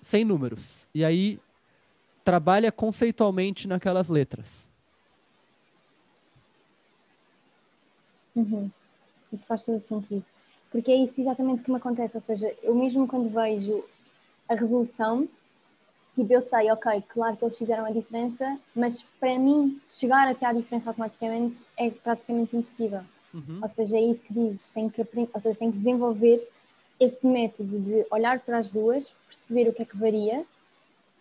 sem 0.00 0.24
números. 0.24 0.86
E 0.94 1.04
aí 1.04 1.38
trabalha 2.24 2.70
conceitualmente 2.70 3.66
naquelas 3.66 4.08
letras. 4.08 4.68
Uhum. 8.34 8.70
Isso 9.32 9.46
faz 9.46 9.62
todo 9.62 9.80
sentido. 9.80 10.24
Porque 10.70 10.92
é 10.92 10.96
isso 10.96 11.20
exatamente 11.20 11.62
que 11.62 11.70
me 11.70 11.76
acontece. 11.76 12.16
Ou 12.16 12.20
seja, 12.20 12.54
eu 12.62 12.74
mesmo 12.74 13.06
quando 13.06 13.28
vejo 13.28 13.84
a 14.48 14.54
resolução, 14.54 15.28
tipo, 16.14 16.32
eu 16.32 16.42
sei, 16.42 16.70
ok, 16.70 17.02
claro 17.08 17.36
que 17.36 17.44
eles 17.44 17.56
fizeram 17.56 17.84
a 17.84 17.90
diferença, 17.90 18.58
mas 18.74 19.02
para 19.18 19.38
mim 19.38 19.80
chegar 19.88 20.28
até 20.28 20.46
à 20.46 20.52
diferença 20.52 20.90
automaticamente 20.90 21.58
é 21.76 21.90
praticamente 21.90 22.56
impossível. 22.56 23.02
Uhum. 23.32 23.58
Ou 23.62 23.68
seja, 23.68 23.96
é 23.96 24.02
isso 24.02 24.20
que 24.22 24.32
dizes, 24.32 24.68
tem 24.70 24.88
que, 24.88 25.02
aprender, 25.02 25.30
ou 25.32 25.40
seja, 25.40 25.58
tem 25.58 25.70
que 25.70 25.78
desenvolver 25.78 26.46
este 27.00 27.26
método 27.26 27.80
de 27.80 28.06
olhar 28.10 28.38
para 28.40 28.58
as 28.58 28.70
duas, 28.70 29.10
perceber 29.26 29.68
o 29.68 29.72
que 29.72 29.82
é 29.82 29.84
que 29.86 29.96
varia 29.96 30.44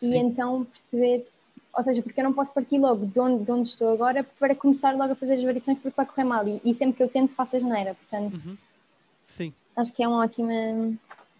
e 0.02 0.10
Sim. 0.12 0.18
então 0.18 0.66
perceber, 0.66 1.28
ou 1.74 1.84
seja, 1.84 2.02
porque 2.02 2.20
eu 2.20 2.24
não 2.26 2.34
posso 2.34 2.54
partir 2.54 2.78
logo 2.78 3.06
de 3.06 3.20
onde, 3.20 3.44
de 3.46 3.52
onde 3.52 3.70
estou 3.70 3.92
agora 3.94 4.24
para 4.38 4.54
começar 4.56 4.96
logo 4.96 5.14
a 5.14 5.16
fazer 5.16 5.36
as 5.36 5.44
variações 5.44 5.78
porque 5.80 5.96
vai 5.96 6.06
correr 6.06 6.24
mal 6.26 6.48
e, 6.48 6.60
e 6.66 6.74
sempre 6.74 6.98
que 6.98 7.04
eu 7.04 7.08
tento 7.10 7.34
faço 7.34 7.56
a 7.56 7.60
geneira, 7.60 7.96
portanto 7.96 8.36
Uhum. 8.46 8.58
Sim, 9.36 9.54
acho 9.76 9.94
que 9.94 10.04
é 10.04 10.08
uma 10.08 10.24
ótima, 10.24 10.52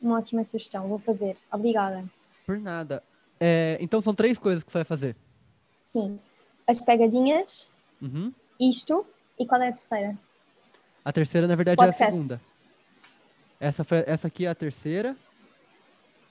uma 0.02 0.18
ótima 0.20 0.44
sugestão, 0.46 0.88
vou 0.88 1.00
fazer, 1.00 1.36
obrigada. 1.52 2.06
por 2.46 2.58
nada. 2.60 3.04
É, 3.40 3.78
então 3.82 4.02
são 4.02 4.14
três 4.14 4.38
coisas 4.40 4.64
que 4.64 4.72
você 4.72 4.80
vai 4.80 4.86
fazer. 4.86 5.16
Sim, 5.84 6.20
as 6.68 6.80
pegadinhas, 6.80 7.68
Uhum. 8.02 8.32
isto 8.60 9.06
e 9.38 9.46
qual 9.46 9.62
é 9.62 9.70
a 9.70 9.74
terceira? 9.74 10.18
A 11.04 11.12
terceira, 11.12 11.48
na 11.48 11.56
verdade, 11.56 11.82
é 11.82 11.84
a 11.84 11.88
Podcast. 11.88 12.12
segunda. 12.14 12.42
Essa, 13.60 13.84
foi, 13.84 14.04
essa 14.08 14.28
aqui 14.28 14.46
é 14.46 14.50
a 14.50 14.56
terceira. 14.56 15.16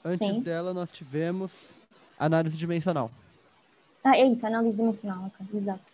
Antes 0.05 0.27
Sim. 0.27 0.41
dela, 0.41 0.73
nós 0.73 0.91
tivemos 0.91 1.53
análise 2.19 2.57
dimensional. 2.57 3.11
Ah, 4.03 4.17
é 4.17 4.27
isso, 4.27 4.47
análise 4.47 4.77
dimensional, 4.77 5.27
ok, 5.27 5.59
exato. 5.59 5.93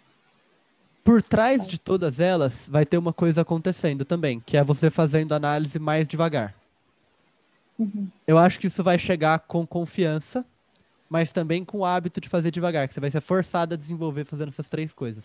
Por 1.03 1.23
trás 1.23 1.59
Faz. 1.59 1.69
de 1.69 1.79
todas 1.79 2.21
elas, 2.21 2.69
vai 2.69 2.87
ter 2.87 2.97
uma 2.97 3.13
coisa 3.13 3.43
acontecendo 3.43 4.05
também, 4.05 4.41
que 4.41 4.57
é 4.57 4.63
você 4.63 4.91
fazendo 4.91 5.35
análise 5.35 5.79
mais 5.79 6.07
devagar. 6.07 6.55
Uhum. 7.79 8.09
Eu 8.27 8.39
acho 8.39 8.59
que 8.61 8.69
isso 8.69 8.85
vai 8.85 8.99
chegar 8.99 9.41
com 9.41 9.67
confiança, 9.67 10.45
mas 11.11 11.33
também 11.33 11.65
com 11.65 11.79
o 11.79 11.85
hábito 11.85 12.21
de 12.21 12.29
fazer 12.29 12.51
devagar, 12.51 12.87
que 12.87 12.95
você 12.95 13.01
vai 13.01 13.11
ser 13.11 13.21
forçado 13.21 13.75
a 13.75 13.77
desenvolver 13.77 14.25
fazendo 14.25 14.51
essas 14.51 14.69
três 14.69 14.93
coisas. 14.93 15.25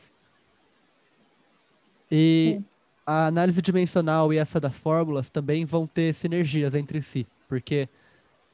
E 2.11 2.55
Sim. 2.57 2.65
A 3.09 3.25
análise 3.25 3.59
dimensional 3.59 4.31
e 4.31 4.37
essa 4.37 4.59
das 4.59 4.75
fórmulas 4.75 5.31
também 5.31 5.65
vão 5.65 5.87
ter 5.87 6.13
sinergias 6.13 6.75
entre 6.75 7.01
si, 7.01 7.25
porque 7.47 7.89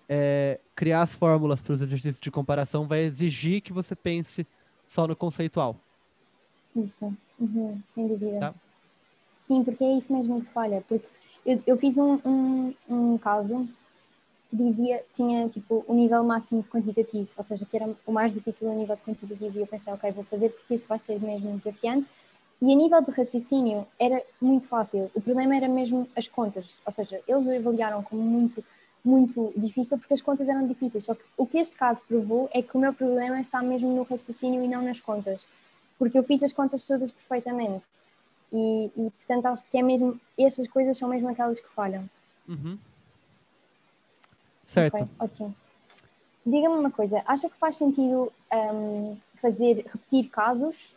é, 0.07 0.61
criar 0.73 1.01
as 1.01 1.11
fórmulas 1.11 1.61
para 1.61 1.73
os 1.73 1.81
exercícios 1.81 2.21
de 2.21 2.31
comparação 2.31 2.87
vai 2.87 3.01
exigir 3.01 3.59
que 3.59 3.73
você 3.73 3.93
pense 3.97 4.47
só 4.87 5.05
no 5.05 5.13
conceitual. 5.13 5.75
Isso, 6.73 7.13
uhum, 7.37 7.81
sem 7.89 8.07
dúvida. 8.07 8.39
Tá. 8.39 8.55
Sim, 9.35 9.61
porque 9.61 9.83
é 9.83 9.97
isso 9.97 10.13
mesmo 10.13 10.39
que 10.39 10.47
falha. 10.53 10.81
Porque 10.87 11.05
eu, 11.45 11.61
eu 11.67 11.77
fiz 11.77 11.97
um, 11.97 12.13
um, 12.25 12.73
um 12.87 13.17
caso 13.17 13.67
que 14.49 14.55
dizia, 14.55 15.03
tinha 15.13 15.49
tipo 15.49 15.83
o 15.85 15.93
nível 15.93 16.23
máximo 16.23 16.61
de 16.61 16.69
quantitativo, 16.69 17.27
ou 17.35 17.43
seja, 17.43 17.65
que 17.65 17.75
era 17.75 17.93
o 18.05 18.11
mais 18.13 18.33
difícil 18.33 18.71
a 18.71 18.73
nível 18.73 18.95
de 18.95 19.01
quantitativo, 19.01 19.57
e 19.57 19.61
eu 19.61 19.67
pensei, 19.67 19.91
ok, 19.91 20.11
vou 20.13 20.23
fazer 20.23 20.47
porque 20.47 20.75
isto 20.75 20.87
vai 20.87 20.97
ser 20.97 21.19
mesmo 21.19 21.57
desafiante. 21.57 22.07
E 22.61 22.71
a 22.71 22.75
nível 22.75 23.01
de 23.01 23.11
raciocínio 23.11 23.85
era 23.99 24.21
muito 24.41 24.67
fácil. 24.67 25.11
O 25.13 25.21
problema 25.21 25.55
era 25.55 25.67
mesmo 25.67 26.07
as 26.15 26.27
contas, 26.27 26.77
ou 26.85 26.91
seja, 26.91 27.21
eles 27.27 27.47
avaliaram 27.47 28.01
como 28.01 28.21
muito, 28.21 28.63
muito 29.03 29.53
difícil 29.57 29.97
porque 29.97 30.13
as 30.13 30.21
contas 30.21 30.47
eram 30.47 30.65
difíceis. 30.67 31.03
Só 31.03 31.13
que 31.13 31.23
o 31.37 31.45
que 31.45 31.57
este 31.57 31.75
caso 31.75 32.01
provou 32.07 32.49
é 32.53 32.61
que 32.61 32.75
o 32.75 32.79
meu 32.79 32.93
problema 32.93 33.41
está 33.41 33.61
mesmo 33.61 33.93
no 33.93 34.03
raciocínio 34.03 34.63
e 34.63 34.67
não 34.67 34.81
nas 34.81 34.99
contas 34.99 35.45
porque 35.97 36.17
eu 36.17 36.23
fiz 36.23 36.43
as 36.43 36.53
contas 36.53 36.85
todas 36.85 37.11
perfeitamente. 37.11 37.83
E, 38.51 38.91
e, 38.95 39.09
portanto 39.11 39.45
acho 39.47 39.65
que 39.69 39.77
é 39.77 39.83
mesmo, 39.83 40.19
estas 40.37 40.67
coisas 40.67 40.97
são 40.97 41.09
mesmo 41.09 41.29
aquelas 41.29 41.59
que 41.59 41.67
falham. 41.69 42.07
Uhum. 42.47 42.77
Certo. 44.67 44.95
Ok, 44.95 45.07
ótimo. 45.19 45.55
Diga-me 46.45 46.75
uma 46.75 46.91
coisa, 46.91 47.23
acha 47.25 47.49
que 47.49 47.57
faz 47.57 47.77
sentido 47.77 48.31
hum, 48.53 49.17
fazer, 49.41 49.85
repetir 49.87 50.29
casos 50.29 50.93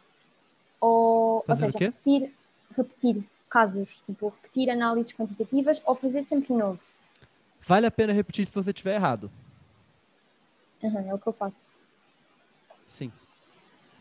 ou, 0.80 1.44
ou 1.46 1.56
seja, 1.56 1.78
repetir, 1.78 2.32
repetir 2.76 3.24
casos, 3.48 3.98
tipo, 4.04 4.28
repetir 4.28 4.70
análises 4.70 5.12
quantitativas 5.12 5.80
ou 5.84 5.94
fazer 5.94 6.22
sempre 6.24 6.54
novo. 6.54 6.78
Vale 7.66 7.86
a 7.86 7.90
pena 7.90 8.12
repetir 8.12 8.46
se 8.46 8.54
você 8.54 8.72
tiver 8.72 8.94
errado. 8.94 9.30
Uhum, 10.82 11.10
é 11.10 11.14
o 11.14 11.18
que 11.18 11.26
eu 11.26 11.32
faço. 11.32 11.72
Sim. 12.86 13.10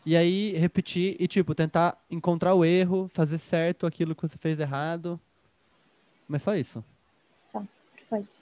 E 0.05 0.15
aí, 0.15 0.53
repetir 0.53 1.17
e, 1.19 1.27
tipo, 1.27 1.53
tentar 1.53 1.97
encontrar 2.09 2.53
o 2.53 2.63
erro, 2.63 3.09
fazer 3.13 3.37
certo 3.39 3.85
aquilo 3.85 4.15
que 4.15 4.21
você 4.21 4.37
fez 4.37 4.59
errado. 4.59 5.19
Mas 6.27 6.43
só 6.43 6.55
isso. 6.55 6.83
Tá, 7.51 7.63
perfeito. 7.93 8.37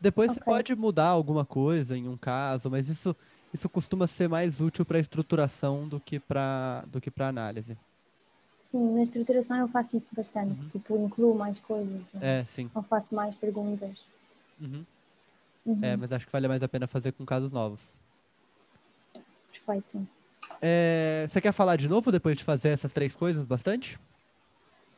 Depois 0.00 0.32
você 0.32 0.40
Ok. 0.40 0.46
pode 0.46 0.74
mudar 0.76 1.08
alguma 1.08 1.44
coisa 1.44 1.96
em 1.96 2.08
um 2.08 2.16
caso, 2.16 2.70
mas 2.70 2.88
isso, 2.88 3.14
isso 3.52 3.68
costuma 3.68 4.06
ser 4.06 4.28
mais 4.28 4.60
útil 4.60 4.84
para 4.84 4.98
estruturação 4.98 5.88
do 5.88 6.00
que 6.00 6.18
para 6.20 6.84
do 6.86 7.00
que 7.00 7.10
para 7.10 7.28
análise. 7.28 7.76
Sim, 8.70 8.94
na 8.94 9.02
estruturação 9.02 9.56
eu 9.56 9.68
faço 9.68 9.96
isso 9.96 10.08
bastante. 10.12 10.60
Tipo, 10.70 10.96
incluo 10.96 11.34
mais 11.34 11.58
coisas. 11.58 12.14
Uhum. 12.14 12.20
É, 12.22 12.44
sim. 12.44 12.70
Ou 12.74 12.82
faço 12.82 13.14
mais 13.14 13.34
perguntas. 13.34 14.06
Uhum. 14.60 14.84
Uhum, 15.66 15.78
É, 15.82 15.96
mas 15.96 16.12
acho 16.12 16.24
que 16.26 16.32
vale 16.32 16.48
mais 16.48 16.62
a 16.62 16.68
pena 16.68 16.86
fazer 16.86 17.12
com 17.12 17.26
casos 17.26 17.52
novos. 17.52 17.92
Perfeito. 19.50 20.06
É, 20.62 21.26
você 21.28 21.40
quer 21.40 21.52
falar 21.52 21.76
de 21.76 21.88
novo 21.88 22.12
depois 22.12 22.36
de 22.36 22.44
fazer 22.44 22.68
essas 22.70 22.92
três 22.92 23.14
coisas 23.14 23.44
bastante? 23.44 23.98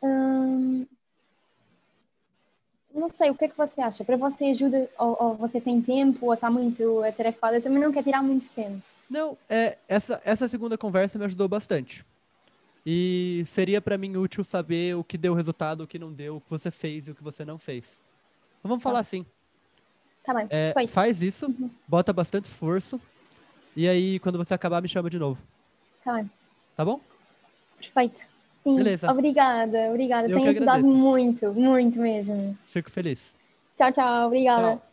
Hum, 0.02 0.31
não 3.02 3.08
sei, 3.08 3.30
o 3.30 3.34
que 3.34 3.44
é 3.44 3.48
que 3.48 3.56
você 3.56 3.80
acha? 3.80 4.04
Para 4.04 4.16
você 4.16 4.46
ajuda, 4.46 4.88
ou, 4.98 5.16
ou 5.20 5.34
você 5.34 5.60
tem 5.60 5.80
tempo, 5.82 6.26
ou 6.26 6.34
está 6.34 6.50
muito 6.50 7.02
atarefado? 7.02 7.56
Eu 7.56 7.62
também 7.62 7.80
não 7.80 7.92
quero 7.92 8.04
tirar 8.04 8.22
muito 8.22 8.48
tempo. 8.50 8.80
Não, 9.10 9.36
é, 9.48 9.76
essa, 9.88 10.20
essa 10.24 10.48
segunda 10.48 10.78
conversa 10.78 11.18
me 11.18 11.24
ajudou 11.24 11.48
bastante. 11.48 12.04
E 12.86 13.44
seria 13.46 13.80
para 13.80 13.98
mim 13.98 14.16
útil 14.16 14.42
saber 14.42 14.96
o 14.96 15.04
que 15.04 15.18
deu 15.18 15.34
resultado, 15.34 15.82
o 15.82 15.86
que 15.86 15.98
não 15.98 16.12
deu, 16.12 16.36
o 16.36 16.40
que 16.40 16.50
você 16.50 16.70
fez 16.70 17.06
e 17.06 17.10
o 17.10 17.14
que 17.14 17.22
você 17.22 17.44
não 17.44 17.58
fez. 17.58 18.00
Então 18.58 18.68
vamos 18.70 18.82
Tá. 18.82 18.90
falar 18.90 19.00
assim. 19.00 19.26
Tá 20.24 20.34
bem, 20.34 20.46
É, 20.50 20.72
faz 20.88 21.20
isso, 21.20 21.52
bota 21.86 22.12
bastante 22.12 22.46
esforço. 22.46 23.00
E 23.76 23.88
aí, 23.88 24.18
quando 24.20 24.38
você 24.38 24.54
acabar, 24.54 24.80
me 24.82 24.88
chama 24.88 25.10
de 25.10 25.18
novo. 25.18 25.40
Tá 26.02 26.14
bem, 26.14 26.30
Tá 26.76 26.84
bom? 26.84 27.00
perfeito. 27.78 28.31
Sim, 28.62 28.76
Beleza. 28.76 29.10
obrigada, 29.10 29.90
obrigada. 29.90 30.28
Eu 30.28 30.36
Tem 30.38 30.48
ajudado 30.48 30.86
muito, 30.86 31.52
muito 31.52 31.98
mesmo. 31.98 32.56
Fico 32.66 32.90
feliz. 32.90 33.18
Tchau, 33.76 33.90
tchau, 33.90 34.26
obrigada. 34.26 34.76
Tchau. 34.76 34.91